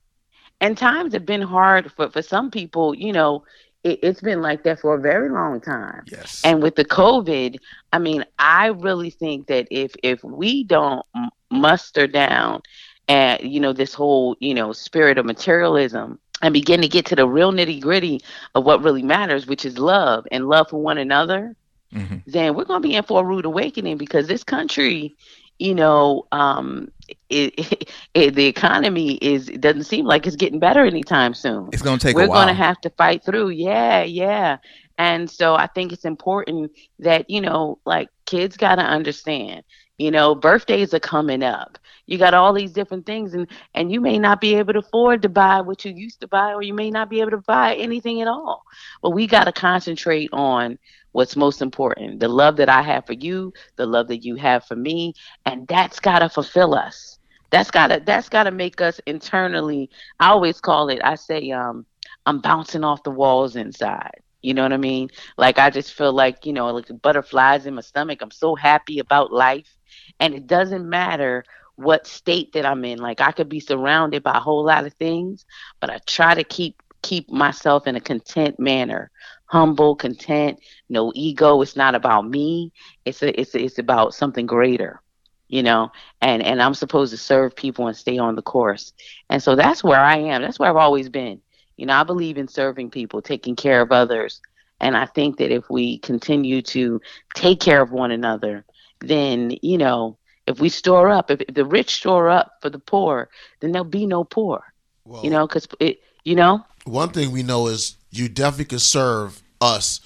and 0.60 0.78
times 0.78 1.14
have 1.14 1.26
been 1.26 1.42
hard 1.42 1.92
for 1.92 2.10
for 2.10 2.22
some 2.22 2.52
people. 2.52 2.96
You 2.96 3.12
know, 3.14 3.44
it, 3.84 4.04
has 4.04 4.22
been 4.22 4.42
like 4.42 4.64
that 4.64 4.80
for 4.80 4.96
a 4.96 5.00
very 5.00 5.30
long 5.30 5.60
time. 5.62 6.04
Yes. 6.12 6.42
And 6.44 6.62
with 6.62 6.76
the 6.76 6.86
COVID, 6.86 7.58
I 7.94 8.00
mean, 8.00 8.26
I 8.40 8.68
really 8.68 9.10
think 9.10 9.48
that 9.48 9.68
if 9.72 9.96
if 10.04 10.24
we 10.24 10.64
don't 10.64 11.06
muster 11.50 12.08
down 12.08 12.62
at 13.10 13.44
you 13.44 13.60
know 13.60 13.74
this 13.74 13.94
whole 13.94 14.38
you 14.40 14.54
know 14.54 14.72
spirit 14.72 15.18
of 15.18 15.26
materialism 15.26 16.20
and 16.42 16.54
begin 16.54 16.82
to 16.82 16.88
get 16.88 17.06
to 17.08 17.16
the 17.16 17.28
real 17.28 17.52
nitty 17.52 17.82
gritty 17.82 18.22
of 18.56 18.66
what 18.66 18.84
really 18.84 19.04
matters, 19.04 19.48
which 19.48 19.66
is 19.66 19.78
love 19.78 20.26
and 20.32 20.48
love 20.48 20.70
for 20.70 20.82
one 20.82 20.98
another, 20.98 21.56
mm-hmm. 21.94 22.18
then 22.26 22.56
we're 22.56 22.66
going 22.66 22.82
to 22.82 22.88
be 22.88 22.96
in 22.96 23.04
for 23.04 23.22
a 23.22 23.26
rude 23.26 23.46
awakening 23.46 23.98
because 23.98 24.28
this 24.28 24.44
country, 24.44 25.16
you 25.62 25.76
know, 25.76 26.26
um, 26.32 26.92
it, 27.30 27.54
it, 27.58 27.94
it, 28.14 28.36
the 28.36 28.46
economy 28.48 29.14
is 29.16 29.48
it 29.48 29.62
doesn't 29.62 29.84
seem 29.84 30.06
like 30.06 30.26
it's 30.26 30.36
getting 30.36 30.60
better 30.60 30.84
anytime 30.84 31.34
soon. 31.34 31.70
It's 31.72 31.84
going 31.84 32.00
to 32.00 32.08
take. 32.08 32.16
We're 32.16 32.28
going 32.28 32.48
to 32.48 32.54
have 32.54 32.82
to 32.82 32.90
fight 32.90 33.24
through. 33.24 33.50
Yeah, 33.50 34.04
yeah. 34.04 34.58
And 34.98 35.30
so 35.30 35.56
I 35.56 35.68
think 35.68 35.92
it's 35.94 36.06
important 36.06 36.72
that 37.00 37.30
you 37.30 37.42
know, 37.42 37.80
like 37.86 38.10
kids 38.26 38.58
got 38.58 38.76
to 38.76 38.84
understand 38.84 39.64
you 39.98 40.10
know 40.10 40.34
birthdays 40.34 40.94
are 40.94 41.00
coming 41.00 41.44
up 41.44 41.78
you 42.08 42.18
got 42.18 42.34
all 42.34 42.54
these 42.54 42.72
different 42.72 43.06
things 43.06 43.34
and 43.34 43.46
and 43.76 43.92
you 43.92 44.02
may 44.02 44.18
not 44.18 44.42
be 44.42 44.56
able 44.56 44.74
to 44.74 44.80
afford 44.80 45.22
to 45.22 45.30
buy 45.30 45.62
what 45.62 45.86
you 45.86 45.94
used 45.94 46.22
to 46.22 46.28
buy 46.28 46.54
or 46.54 46.64
you 46.64 46.74
may 46.74 46.90
not 46.90 47.10
be 47.10 47.20
able 47.20 47.30
to 47.30 47.38
buy 47.46 47.76
anything 47.76 48.22
at 48.22 48.28
all 48.28 48.64
but 49.04 49.12
we 49.12 49.28
got 49.28 49.44
to 49.44 49.52
concentrate 49.52 50.30
on 50.32 50.80
what's 51.12 51.36
most 51.36 51.62
important 51.62 52.20
the 52.20 52.28
love 52.28 52.58
that 52.58 52.70
i 52.70 52.82
have 52.82 53.06
for 53.06 53.14
you 53.14 53.52
the 53.78 53.86
love 53.86 54.08
that 54.08 54.24
you 54.24 54.36
have 54.36 54.64
for 54.66 54.76
me 54.76 55.14
and 55.46 55.68
that's 55.68 56.00
got 56.00 56.20
to 56.20 56.30
fulfill 56.30 56.74
us 56.74 57.18
that's 57.52 57.72
got 57.72 57.88
to 57.88 58.02
that's 58.06 58.30
got 58.30 58.44
to 58.44 58.52
make 58.52 58.82
us 58.82 59.00
internally 59.06 59.90
i 60.20 60.30
always 60.30 60.60
call 60.60 60.90
it 60.90 61.00
i 61.04 61.16
say 61.16 61.52
um 61.52 61.86
i'm 62.26 62.40
bouncing 62.40 62.84
off 62.84 63.04
the 63.04 63.12
walls 63.12 63.56
inside 63.56 64.12
you 64.42 64.54
know 64.54 64.64
what 64.64 64.74
I 64.74 64.78
mean? 64.78 65.10
Like 65.38 65.58
I 65.58 65.70
just 65.70 65.94
feel 65.94 66.14
like, 66.14 66.46
you 66.46 66.54
know, 66.54 66.68
like 66.74 66.86
butterflies 67.02 67.66
in 67.66 67.76
my 67.76 67.82
stomach. 67.82 68.22
I'm 68.22 68.32
so 68.32 68.56
happy 68.56 69.00
about 69.00 69.32
life 69.32 69.78
and 70.20 70.34
it 70.34 70.48
doesn't 70.48 70.88
matter 70.90 71.44
what 71.76 72.08
state 72.08 72.54
that 72.54 72.66
I'm 72.66 72.84
in. 72.86 73.00
Like 73.00 73.22
I 73.22 73.32
could 73.32 73.50
be 73.50 73.60
surrounded 73.60 74.24
by 74.24 74.38
a 74.38 74.40
whole 74.42 74.66
lot 74.66 74.86
of 74.86 74.94
things, 74.94 75.46
but 75.80 75.90
I 75.90 76.00
try 76.08 76.36
to 76.36 76.44
keep 76.44 76.82
keep 77.02 77.30
myself 77.32 77.88
in 77.88 77.96
a 77.96 78.02
content 78.02 78.60
manner, 78.60 79.12
humble, 79.52 79.96
content, 79.96 80.60
no 80.90 81.12
ego. 81.14 81.62
It's 81.62 81.76
not 81.76 81.94
about 81.94 82.28
me. 82.28 82.72
It's 83.04 83.22
a, 83.22 83.40
it's 83.40 83.54
a, 83.54 83.64
it's 83.64 83.80
about 83.80 84.14
something 84.14 84.46
greater, 84.46 85.02
you 85.50 85.62
know. 85.62 85.92
And 86.22 86.42
and 86.42 86.62
I'm 86.62 86.74
supposed 86.74 87.12
to 87.12 87.18
serve 87.18 87.56
people 87.56 87.88
and 87.88 87.98
stay 87.98 88.18
on 88.18 88.36
the 88.36 88.42
course. 88.42 88.94
And 89.30 89.44
so 89.44 89.56
that's 89.56 89.84
where 89.84 90.00
I 90.00 90.18
am. 90.18 90.42
That's 90.42 90.60
where 90.60 90.70
I've 90.70 90.76
always 90.78 91.10
been. 91.10 91.42
You 91.76 91.86
know, 91.86 91.96
I 91.96 92.04
believe 92.04 92.38
in 92.38 92.48
serving 92.48 92.92
people, 92.92 93.22
taking 93.22 93.56
care 93.56 93.82
of 93.82 93.92
others. 93.92 94.42
And 94.80 94.96
I 94.96 95.06
think 95.06 95.38
that 95.38 95.52
if 95.52 95.70
we 95.70 96.00
continue 96.00 96.62
to 96.64 97.02
take 97.36 97.60
care 97.60 97.82
of 97.82 97.92
one 97.92 98.12
another, 98.12 98.66
then 99.02 99.52
you 99.62 99.78
know 99.78 100.18
if 100.48 100.60
we 100.60 100.70
store 100.70 101.10
up 101.10 101.30
if, 101.30 101.42
if 101.42 101.54
the 101.54 101.66
rich 101.66 101.96
store 101.96 102.30
up 102.30 102.54
for 102.62 102.70
the 102.70 102.80
poor 102.80 103.30
then 103.60 103.72
there'll 103.72 103.84
be 103.84 104.06
no 104.06 104.24
poor 104.24 104.74
well, 105.06 105.24
you 105.24 105.30
know 105.30 105.48
because 105.48 105.68
it 105.80 106.02
you 106.24 106.36
know 106.36 106.64
one 106.86 107.10
thing 107.10 107.32
we 107.32 107.44
know 107.44 107.68
is 107.68 107.96
you 108.12 108.30
definitely 108.30 108.66
could 108.66 108.82
serve 108.82 109.42
us 109.60 110.02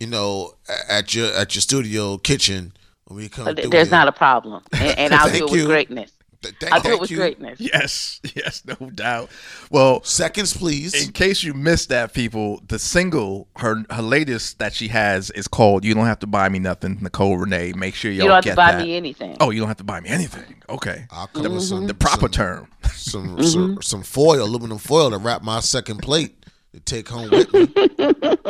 you 0.00 0.06
know 0.06 0.54
at 0.88 1.14
your 1.14 1.32
at 1.32 1.54
your 1.54 1.62
studio 1.62 2.16
kitchen 2.18 2.72
when 3.06 3.16
we 3.16 3.28
come 3.28 3.54
there's 3.70 3.90
not 3.90 4.08
a 4.08 4.12
problem 4.12 4.62
and, 4.72 4.98
and 4.98 5.14
i'll 5.14 5.30
do 5.30 5.46
it 5.46 5.50
with 5.50 5.66
greatness 5.66 6.12
Thank, 6.40 6.72
I'll 6.72 6.80
do 6.80 6.92
it 6.92 7.00
with 7.00 7.10
you. 7.10 7.16
greatness. 7.16 7.60
Yes, 7.60 8.20
yes, 8.36 8.62
no 8.64 8.90
doubt. 8.90 9.28
Well, 9.70 10.04
seconds, 10.04 10.56
please. 10.56 10.94
In 11.06 11.12
case 11.12 11.42
you 11.42 11.52
missed 11.52 11.88
that, 11.88 12.14
people, 12.14 12.62
the 12.68 12.78
single 12.78 13.48
her 13.56 13.84
her 13.90 14.02
latest 14.02 14.60
that 14.60 14.72
she 14.72 14.88
has 14.88 15.30
is 15.30 15.48
called 15.48 15.84
"You 15.84 15.94
Don't 15.94 16.06
Have 16.06 16.20
to 16.20 16.28
Buy 16.28 16.48
Me 16.48 16.60
Nothing." 16.60 16.98
Nicole 17.00 17.36
Renee, 17.36 17.72
make 17.72 17.94
sure 17.96 18.12
y'all 18.12 18.22
you 18.22 18.28
don't 18.28 18.44
have 18.44 18.52
to 18.52 18.56
buy 18.56 18.72
that. 18.72 18.82
me 18.82 18.96
anything. 18.96 19.36
Oh, 19.40 19.50
you 19.50 19.58
don't 19.58 19.68
have 19.68 19.78
to 19.78 19.84
buy 19.84 20.00
me 20.00 20.10
anything. 20.10 20.62
Okay, 20.68 21.06
I'll 21.10 21.26
come 21.26 21.44
mm-hmm. 21.44 21.54
with 21.54 21.64
some 21.64 21.86
the 21.88 21.94
proper 21.94 22.20
some, 22.22 22.30
term. 22.30 22.68
Some 22.92 23.28
mm-hmm. 23.36 23.42
some 23.42 23.82
some 23.82 24.02
foil, 24.04 24.44
aluminum 24.44 24.78
foil 24.78 25.10
to 25.10 25.18
wrap 25.18 25.42
my 25.42 25.58
second 25.58 25.98
plate 26.02 26.36
to 26.72 26.80
take 26.80 27.08
home 27.08 27.30
with 27.30 27.52
me. 27.52 27.68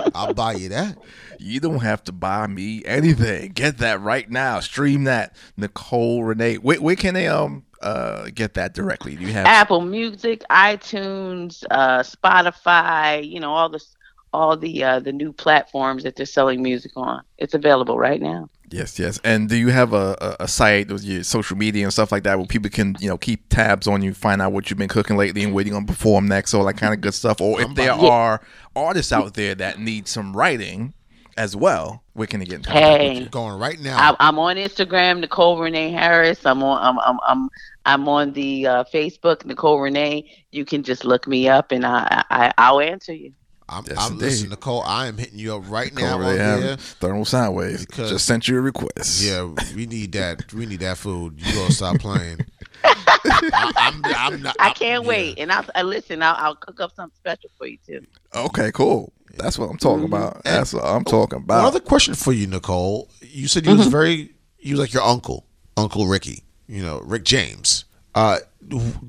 I'll 0.15 0.35
buy 0.35 0.55
you 0.55 0.69
that. 0.71 0.99
You 1.39 1.61
don't 1.61 1.81
have 1.81 2.03
to 2.05 2.13
buy 2.13 2.47
me 2.47 2.83
anything. 2.85 3.53
Get 3.53 3.79
that 3.79 4.01
right 4.01 4.29
now. 4.29 4.61
Stream 4.61 5.05
that, 5.05 5.35
Nicole 5.57 6.25
Renee. 6.25 6.57
Where, 6.57 6.81
where 6.81 6.97
can 6.97 7.15
they 7.15 7.29
um 7.29 7.65
uh, 7.81 8.29
get 8.35 8.55
that 8.55 8.75
directly? 8.75 9.17
Do 9.17 9.25
you 9.25 9.33
have 9.33 9.47
Apple 9.47 9.83
Music, 9.83 10.43
iTunes, 10.51 11.65
uh, 11.71 12.01
Spotify? 12.01 13.29
You 13.29 13.41
know 13.41 13.53
all 13.53 13.69
the 13.69 13.85
all 14.33 14.57
the 14.57 14.83
uh, 14.85 15.01
the 15.01 15.13
new 15.13 15.33
platforms 15.33 16.03
that 16.03 16.17
they're 16.17 16.27
selling 16.27 16.63
music 16.63 16.93
on. 16.97 17.23
It's 17.39 17.55
available 17.55 17.99
right 17.99 18.21
now. 18.21 18.49
Yes, 18.71 18.99
yes. 18.99 19.19
And 19.25 19.49
do 19.49 19.57
you 19.57 19.69
have 19.69 19.93
a, 19.93 20.17
a, 20.21 20.45
a 20.45 20.49
site 20.49 20.91
with 20.91 21.03
your 21.05 21.23
social 21.25 21.57
media 21.57 21.85
and 21.85 21.93
stuff 21.93 22.13
like 22.13 22.25
that 22.25 22.39
where 22.39 22.47
people 22.47 22.71
can, 22.71 22.97
you 23.01 23.09
know, 23.09 23.17
keep 23.17 23.49
tabs 23.49 23.87
on 23.87 24.03
you, 24.03 24.13
find 24.13 24.43
out 24.43 24.53
what 24.53 24.71
you've 24.71 24.79
been 24.79 24.89
cooking 24.89 25.17
lately 25.17 25.43
and 25.43 25.55
where 25.55 25.65
you're 25.65 25.73
gonna 25.75 25.87
perform 25.87 26.29
next, 26.29 26.55
all 26.55 26.65
that 26.67 26.75
kind 26.75 26.93
of 26.93 27.01
good 27.01 27.15
stuff? 27.15 27.41
Or 27.41 27.61
if 27.61 27.75
there 27.75 27.93
are 27.93 28.43
artists 28.77 29.13
out 29.13 29.35
there 29.35 29.55
that 29.55 29.79
need 29.79 30.07
some 30.09 30.37
writing 30.37 30.93
as 31.37 31.55
well, 31.57 32.03
where 32.15 32.27
can 32.27 32.41
they 32.41 32.47
get 32.47 32.57
in 32.57 32.63
contact 32.63 33.03
with 33.03 33.13
Hey, 33.13 33.19
you? 33.21 33.27
Going 33.27 33.59
right 33.59 33.79
I, 33.79 33.83
now. 33.83 34.17
I'm 34.21 34.39
on 34.39 34.57
Instagram, 34.57 35.21
Nicole 35.21 35.59
Renee 35.59 35.91
Harris. 35.91 36.45
I'm 36.45 36.63
on. 36.63 36.83
I'm. 36.83 36.99
I'm. 37.01 37.19
I'm, 37.27 37.49
I'm 37.87 38.09
on 38.09 38.35
the 38.35 38.67
uh, 38.67 38.85
Facebook, 38.93 39.47
Nicole 39.47 39.81
Renee. 39.81 40.31
You 40.53 40.67
can 40.67 40.83
just 40.83 41.07
look 41.07 41.27
me 41.27 41.49
up, 41.49 41.73
and 41.73 41.87
I, 41.87 42.23
I 42.29 42.53
I'll 42.59 42.81
answer 42.81 43.15
you. 43.15 43.33
I'm, 43.69 43.85
Yes, 43.87 43.97
I'm 43.99 44.13
indeed. 44.13 44.25
listen, 44.25 44.51
Nicole. 44.51 44.83
I 44.83 45.07
am 45.07 45.19
hitting 45.19 45.39
you 45.39 45.55
up 45.55 45.63
right 45.71 45.95
now 45.95 46.15
Over 46.15 46.25
on 46.25 46.63
here. 46.63 46.77
Thermal 46.77 47.25
Soundwaves. 47.25 47.87
Because- 47.87 48.11
Just 48.11 48.25
sent 48.27 48.49
you 48.49 48.57
a 48.59 48.61
request. 48.61 49.23
Yeah, 49.23 49.51
we 49.75 49.87
need 49.87 50.13
that. 50.13 50.53
We 50.53 50.67
need 50.67 50.81
that 50.81 50.97
food. 50.99 51.35
You 51.41 51.53
gonna 51.55 51.71
stop 51.73 51.99
playing? 51.99 52.39
I, 52.85 53.73
I'm, 53.77 54.03
I'm 54.05 54.43
not. 54.43 54.57
I 54.59 54.67
I'm- 54.67 54.75
can't 54.75 55.03
yeah. 55.05 55.09
wait, 55.09 55.39
and 55.39 55.53
I'll 55.53 55.65
I 55.75 55.83
listen. 55.83 56.23
I'll, 56.23 56.35
I'll 56.37 56.55
cook 56.57 56.81
up 56.81 56.93
something 56.95 57.17
special 57.17 57.51
for 57.59 57.67
you 57.67 57.79
too. 57.87 58.05
Okay, 58.35 58.71
cool. 58.73 59.13
That's 59.37 59.59
what 59.59 59.69
I'm 59.71 59.77
talking 59.77 60.05
Mm-hmm. 60.07 60.15
about. 60.15 60.45
That's 60.45 60.73
what 60.73 60.85
I'm 60.85 61.05
talking 61.05 61.39
about. 61.39 61.59
One 61.59 61.67
other 61.67 61.81
question 61.81 62.15
for 62.15 62.33
you, 62.33 62.47
Nicole. 62.47 63.11
You 63.21 63.49
said 63.49 63.67
you 63.67 63.77
was 63.77 63.87
very. 63.89 64.33
You 64.61 64.73
was 64.75 64.81
like 64.81 64.93
your 64.95 65.03
uncle, 65.05 65.47
Uncle 65.77 66.07
Ricky. 66.07 66.43
You 66.67 66.83
know, 66.83 67.01
Rick 67.05 67.25
James. 67.25 67.85
Uh, 68.15 68.39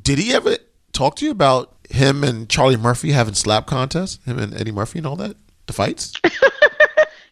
did 0.04 0.20
he 0.20 0.34
ever 0.34 0.58
talk 0.94 1.16
to 1.18 1.26
you 1.26 1.32
about 1.32 1.76
him 1.90 2.24
and 2.24 2.50
Charlie 2.50 2.78
Murphy 2.78 3.12
having 3.12 3.34
slap 3.34 3.66
contests? 3.68 4.24
Him 4.26 4.40
and 4.40 4.54
Eddie 4.54 4.72
Murphy 4.72 5.00
and 5.00 5.08
all 5.08 5.16
that. 5.18 5.36
The 5.68 5.74
fights. 5.74 6.14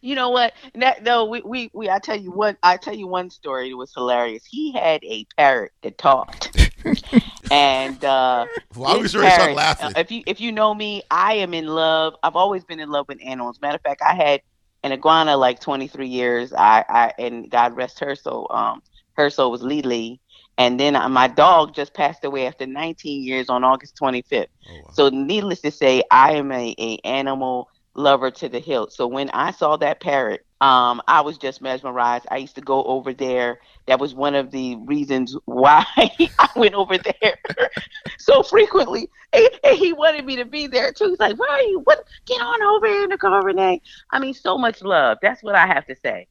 You 0.00 0.14
know 0.14 0.30
what? 0.30 0.52
That, 0.76 1.02
no, 1.02 1.24
we, 1.24 1.42
we, 1.42 1.70
we. 1.74 1.90
I 1.90 1.98
tell 1.98 2.16
you 2.16 2.30
one. 2.30 2.56
I 2.62 2.76
tell 2.76 2.94
you 2.94 3.08
one 3.08 3.30
story 3.30 3.68
that 3.70 3.76
was 3.76 3.92
hilarious. 3.92 4.44
He 4.48 4.70
had 4.70 5.02
a 5.02 5.26
parrot 5.36 5.72
that 5.82 5.98
talked, 5.98 6.56
and 7.50 8.02
uh, 8.04 8.46
Well, 8.76 8.86
I 8.92 8.96
was 8.96 9.10
start 9.10 9.26
parrot- 9.26 9.56
laughing. 9.56 9.86
uh, 9.88 9.92
if 9.98 10.12
you 10.12 10.22
if 10.24 10.40
you 10.40 10.52
know 10.52 10.72
me, 10.72 11.02
I 11.10 11.34
am 11.34 11.52
in 11.52 11.66
love. 11.66 12.14
I've 12.22 12.36
always 12.36 12.62
been 12.64 12.78
in 12.78 12.90
love 12.90 13.06
with 13.08 13.18
animals. 13.24 13.60
Matter 13.60 13.74
of 13.74 13.82
fact, 13.82 14.00
I 14.00 14.14
had 14.14 14.40
an 14.84 14.92
iguana 14.92 15.36
like 15.36 15.58
23 15.60 16.06
years. 16.06 16.52
I, 16.52 16.84
I 16.88 17.12
and 17.18 17.50
God 17.50 17.74
rest 17.74 17.98
her 17.98 18.14
soul. 18.14 18.46
Um, 18.50 18.82
her 19.14 19.30
soul 19.30 19.50
was 19.50 19.62
Lily, 19.62 20.20
and 20.58 20.78
then 20.78 20.96
uh, 20.96 21.08
my 21.08 21.28
dog 21.28 21.74
just 21.74 21.94
passed 21.94 22.24
away 22.24 22.46
after 22.46 22.66
19 22.66 23.22
years 23.22 23.48
on 23.48 23.64
August 23.64 23.96
25th. 24.02 24.48
Oh, 24.68 24.74
wow. 24.74 24.82
So 24.90 25.08
needless 25.08 25.60
to 25.62 25.70
say, 25.70 26.02
I 26.10 26.32
am 26.32 26.50
a, 26.50 26.74
a 26.78 26.98
animal 27.06 27.70
lover 27.94 28.30
to 28.32 28.48
the 28.48 28.58
hilt. 28.58 28.92
So 28.92 29.06
when 29.06 29.30
I 29.30 29.52
saw 29.52 29.76
that 29.76 30.00
parrot, 30.00 30.44
um, 30.60 31.00
I 31.06 31.20
was 31.20 31.38
just 31.38 31.62
mesmerized. 31.62 32.26
I 32.30 32.38
used 32.38 32.56
to 32.56 32.60
go 32.60 32.82
over 32.84 33.14
there. 33.14 33.60
That 33.86 34.00
was 34.00 34.14
one 34.14 34.34
of 34.34 34.50
the 34.50 34.76
reasons 34.76 35.36
why 35.44 35.86
I 35.96 36.48
went 36.56 36.74
over 36.74 36.98
there 36.98 37.38
so 38.18 38.42
frequently. 38.42 39.08
And, 39.32 39.48
and 39.62 39.78
he 39.78 39.92
wanted 39.92 40.24
me 40.24 40.36
to 40.36 40.44
be 40.44 40.66
there 40.66 40.92
too. 40.92 41.10
He's 41.10 41.20
like, 41.20 41.38
"Why 41.38 41.48
are 41.48 41.62
you? 41.62 41.80
What? 41.84 42.04
Get 42.26 42.40
on 42.40 42.62
over 42.62 42.86
here, 42.86 43.06
Nicole 43.06 43.40
Renee." 43.42 43.80
I 44.10 44.18
mean, 44.18 44.34
so 44.34 44.58
much 44.58 44.82
love. 44.82 45.18
That's 45.22 45.42
what 45.44 45.54
I 45.54 45.66
have 45.66 45.86
to 45.86 45.94
say. 45.94 46.26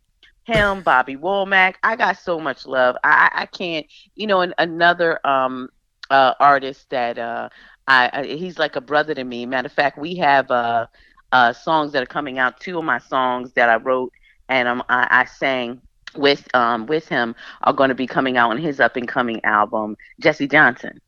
Him, 0.47 0.81
Bobby 0.83 1.17
Womack. 1.17 1.75
I 1.83 1.95
got 1.95 2.17
so 2.17 2.39
much 2.39 2.65
love. 2.65 2.97
I 3.03 3.29
I 3.33 3.45
can't. 3.45 3.85
You 4.15 4.27
know, 4.27 4.41
and 4.41 4.53
another 4.57 5.19
um 5.27 5.69
uh 6.09 6.33
artist 6.39 6.89
that 6.91 7.19
uh 7.19 7.49
I, 7.87 8.09
I 8.13 8.25
he's 8.25 8.59
like 8.59 8.75
a 8.75 8.81
brother 8.81 9.13
to 9.15 9.23
me. 9.23 9.45
Matter 9.45 9.67
of 9.67 9.73
fact, 9.73 9.97
we 9.99 10.15
have 10.17 10.51
uh 10.51 10.87
uh 11.33 11.53
songs 11.53 11.93
that 11.93 12.03
are 12.03 12.07
coming 12.07 12.39
out. 12.39 12.59
Two 12.59 12.79
of 12.79 12.85
my 12.85 12.99
songs 12.99 13.53
that 13.53 13.69
I 13.69 13.75
wrote 13.77 14.13
and 14.49 14.67
um 14.67 14.83
I, 14.89 15.07
I 15.11 15.25
sang 15.25 15.81
with 16.15 16.47
um 16.55 16.87
with 16.87 17.07
him 17.07 17.35
are 17.63 17.73
going 17.73 17.89
to 17.89 17.95
be 17.95 18.07
coming 18.07 18.37
out 18.37 18.51
on 18.51 18.57
his 18.57 18.79
up 18.79 18.95
and 18.97 19.07
coming 19.07 19.43
album. 19.45 19.97
Jesse 20.19 20.47
Johnson. 20.47 20.99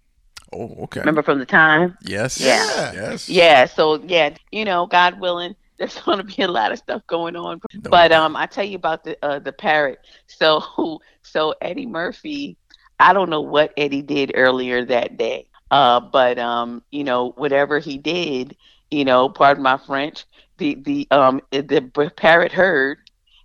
oh, 0.54 0.76
okay. 0.84 1.02
Remember 1.02 1.24
from 1.24 1.40
the 1.40 1.46
time? 1.46 1.98
Yes. 2.02 2.40
Yeah. 2.40 2.94
Yes. 2.94 3.30
Yeah. 3.30 3.66
So 3.66 4.02
yeah, 4.04 4.36
you 4.52 4.66
know, 4.66 4.86
God 4.88 5.20
willing, 5.20 5.56
there's 5.80 6.00
going 6.04 6.20
to 6.20 6.24
be 6.26 6.44
a 6.44 6.48
lot 6.50 6.72
of 6.72 6.80
stuff 6.80 7.04
going 7.08 7.36
on. 7.36 7.62
No 7.74 7.92
But 7.92 8.12
um, 8.14 8.36
I 8.38 8.48
tell 8.48 8.66
you 8.66 8.78
about 8.78 9.04
the 9.04 9.18
uh, 9.24 9.40
the 9.40 9.54
parrot. 9.54 10.00
So 10.28 11.00
so 11.24 11.56
Eddie 11.62 11.88
Murphy, 11.88 12.58
I 13.00 13.14
don't 13.14 13.30
know 13.30 13.42
what 13.42 13.74
Eddie 13.78 14.04
did 14.04 14.34
earlier 14.36 14.86
that 14.86 15.18
day. 15.18 15.48
Uh, 15.72 16.00
but 16.02 16.40
um, 16.40 16.84
you 16.92 17.04
know, 17.04 17.32
whatever 17.38 17.80
he 17.80 17.98
did, 17.98 18.56
you 18.92 19.06
know, 19.06 19.30
pardon 19.30 19.64
my 19.64 19.78
French, 19.78 20.26
the 20.58 20.76
the 20.76 21.08
um 21.12 21.42
the 21.52 22.12
parrot 22.18 22.54
heard 22.54 23.00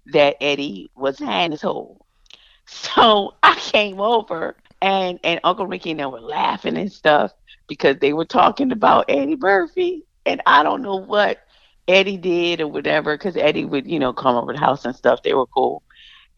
that 0.07 0.37
Eddie 0.40 0.90
was 0.97 1.18
hand 1.18 1.53
his 1.53 1.62
hole. 1.62 2.07
So 2.66 3.35
I 3.42 3.55
came 3.57 4.01
over 4.01 4.57
and 4.81 5.18
and 5.25 5.40
Uncle 5.44 5.66
Ricky 5.66 5.90
and 5.92 6.03
I 6.03 6.07
were 6.07 6.20
laughing 6.20 6.77
and 6.77 6.92
stuff 6.92 7.33
because 7.68 7.99
they 8.01 8.12
were 8.12 8.25
talking 8.25 8.73
about 8.73 9.07
Eddie 9.09 9.37
Murphy 9.37 10.05
and 10.27 10.40
I 10.47 10.62
don't 10.62 10.83
know 10.83 10.97
what 10.97 11.38
Eddie 11.88 12.16
did 12.16 12.61
or 12.61 12.68
whatever 12.68 13.16
because 13.16 13.37
Eddie 13.37 13.64
would 13.64 13.87
you 13.87 13.99
know 13.99 14.12
come 14.12 14.37
over 14.37 14.53
the 14.53 14.59
house 14.59 14.85
and 14.85 14.94
stuff. 14.94 15.23
They 15.23 15.35
were 15.35 15.47
cool, 15.47 15.83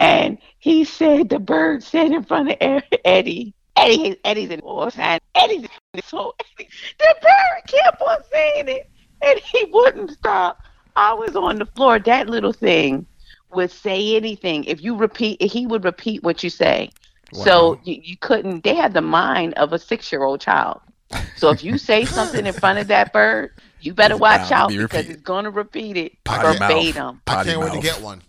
and 0.00 0.38
he 0.58 0.84
said 0.84 1.28
the 1.28 1.38
bird 1.38 1.82
said 1.82 2.12
in 2.12 2.24
front 2.24 2.50
of 2.50 2.56
Eddie. 3.04 3.54
Eddie, 3.76 4.18
Eddie's 4.24 4.50
in 4.50 4.62
and 4.98 5.20
Eddie's 5.34 5.68
in 5.92 6.02
so 6.02 6.34
Eddie, 6.58 6.68
the 6.98 7.14
bird 7.20 7.62
kept 7.66 8.00
on 8.00 8.18
saying 8.32 8.68
it, 8.68 8.90
and 9.22 9.38
he 9.38 9.66
wouldn't 9.70 10.10
stop. 10.12 10.62
I 10.96 11.12
was 11.12 11.36
on 11.36 11.58
the 11.58 11.66
floor. 11.66 11.98
That 11.98 12.28
little 12.28 12.54
thing 12.54 13.06
would 13.52 13.70
say 13.70 14.16
anything. 14.16 14.64
If 14.64 14.82
you 14.82 14.96
repeat, 14.96 15.42
he 15.42 15.66
would 15.66 15.84
repeat 15.84 16.22
what 16.22 16.42
you 16.42 16.50
say. 16.50 16.90
So 17.32 17.78
you, 17.84 18.00
you 18.02 18.16
couldn't. 18.16 18.64
They 18.64 18.74
had 18.74 18.94
the 18.94 19.02
mind 19.02 19.54
of 19.54 19.72
a 19.72 19.78
six-year-old 19.78 20.40
child. 20.40 20.80
So 21.36 21.50
if 21.50 21.62
you 21.62 21.76
say 21.76 22.04
something 22.04 22.46
in 22.46 22.52
front 22.52 22.78
of 22.78 22.86
that 22.88 23.12
bird, 23.12 23.50
you 23.80 23.94
better 23.94 24.14
It's 24.14 24.20
watch 24.20 24.50
out 24.52 24.68
be 24.68 24.78
because 24.78 24.98
repeated. 24.98 25.14
it's 25.16 25.22
going 25.22 25.44
to 25.44 25.50
repeat 25.50 25.96
it 25.96 26.24
Potty 26.24 26.58
mouth. 26.58 26.70
verbatim. 26.70 27.20
I 27.26 27.34
Potty 27.34 27.50
can't 27.50 27.60
wait 27.60 27.72
to 27.74 27.80
get 27.80 28.00
one. 28.00 28.22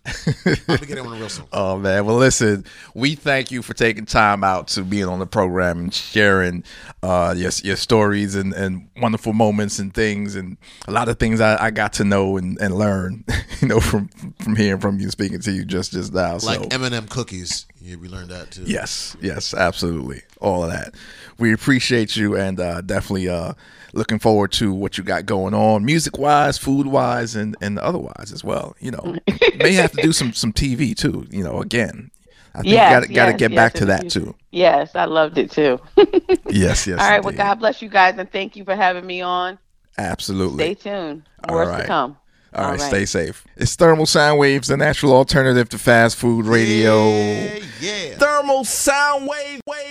I'll 0.67 0.77
be 0.77 0.85
getting 0.85 1.05
one 1.05 1.19
real 1.19 1.29
soon. 1.29 1.45
Oh 1.53 1.77
man, 1.77 2.05
well 2.05 2.17
listen, 2.17 2.65
we 2.93 3.15
thank 3.15 3.51
you 3.51 3.61
for 3.61 3.73
taking 3.73 4.05
time 4.05 4.43
out 4.43 4.67
to 4.69 4.83
being 4.83 5.05
on 5.05 5.19
the 5.19 5.25
program 5.25 5.79
and 5.79 5.93
sharing 5.93 6.63
uh, 7.01 7.33
your 7.37 7.51
your 7.63 7.75
stories 7.75 8.35
and, 8.35 8.53
and 8.53 8.89
wonderful 8.97 9.33
moments 9.33 9.79
and 9.79 9.93
things 9.93 10.35
and 10.35 10.57
a 10.87 10.91
lot 10.91 11.07
of 11.09 11.17
things 11.19 11.39
I, 11.41 11.65
I 11.65 11.71
got 11.71 11.93
to 11.93 12.03
know 12.03 12.37
and, 12.37 12.59
and 12.61 12.75
learn, 12.77 13.23
you 13.61 13.67
know, 13.67 13.79
from 13.79 14.09
from 14.43 14.55
hearing 14.55 14.81
from 14.81 14.99
you, 14.99 15.09
speaking 15.09 15.39
to 15.41 15.51
you 15.51 15.65
just 15.65 15.91
just 15.93 16.13
now. 16.13 16.33
Like 16.33 16.59
so 16.59 16.67
M&M 16.71 17.07
cookies. 17.07 17.65
Yeah, 17.87 17.95
we 17.95 18.09
learned 18.09 18.29
that 18.31 18.51
too. 18.51 18.63
yes, 18.65 19.15
yes, 19.21 19.53
absolutely, 19.53 20.23
all 20.41 20.65
of 20.65 20.71
that. 20.71 20.93
We 21.39 21.53
appreciate 21.53 22.17
you 22.17 22.35
and 22.35 22.59
uh, 22.59 22.81
definitely 22.81 23.29
uh, 23.29 23.53
looking 23.93 24.19
forward 24.19 24.51
to 24.53 24.73
what 24.73 24.97
you 24.97 25.05
got 25.05 25.25
going 25.25 25.53
on, 25.53 25.85
music 25.85 26.17
wise, 26.17 26.57
food 26.57 26.87
wise, 26.87 27.33
and 27.35 27.55
and 27.61 27.79
otherwise 27.79 28.33
as 28.33 28.43
well. 28.43 28.75
You 28.81 28.91
know, 28.91 29.15
may 29.55 29.71
have 29.73 29.93
to 29.93 30.01
do 30.01 30.11
some 30.11 30.33
some 30.33 30.51
TV 30.51 30.93
too. 30.95 31.25
You 31.31 31.45
know, 31.45 31.61
again. 31.61 32.11
I 32.53 32.61
think 32.61 32.73
Yes, 32.73 32.89
you 32.89 32.95
gotta, 32.95 33.13
gotta 33.13 33.33
get 33.37 33.51
yes, 33.51 33.55
back 33.55 33.73
to 33.75 33.85
that 33.85 34.09
too. 34.09 34.33
Yes, 34.51 34.95
I 34.95 35.05
loved 35.05 35.37
it 35.37 35.51
too. 35.51 35.79
Yes, 36.49 36.87
yes. 36.87 36.99
All 36.99 37.07
right. 37.07 37.23
Well. 37.23 37.33
God 37.35 37.55
bless 37.55 37.81
you 37.83 37.89
guys 37.89 38.17
and 38.17 38.31
thank 38.31 38.55
you 38.55 38.63
for 38.65 38.75
having 38.75 39.05
me 39.05 39.21
on. 39.21 39.59
Absolutely. 39.99 40.73
Stay 40.73 40.89
tuned. 40.89 41.23
All 41.47 41.55
More 41.55 41.67
right. 41.67 41.81
to 41.81 41.87
come. 41.87 42.17
All 42.57 42.71
right, 42.71 42.79
right. 42.79 42.87
stay 42.87 43.05
safe. 43.05 43.45
It's 43.55 43.75
Thermal 43.75 44.07
Sound 44.07 44.39
Waves, 44.39 44.67
the 44.67 44.77
natural 44.77 45.13
alternative 45.13 45.69
to 45.69 45.77
fast 45.77 46.17
food 46.17 46.45
radio. 46.45 47.07
Yeah, 47.09 47.59
yeah. 47.79 48.17
Thermal 48.17 48.65
Sound 48.65 49.27
Wave, 49.27 49.61
wave. 49.67 49.87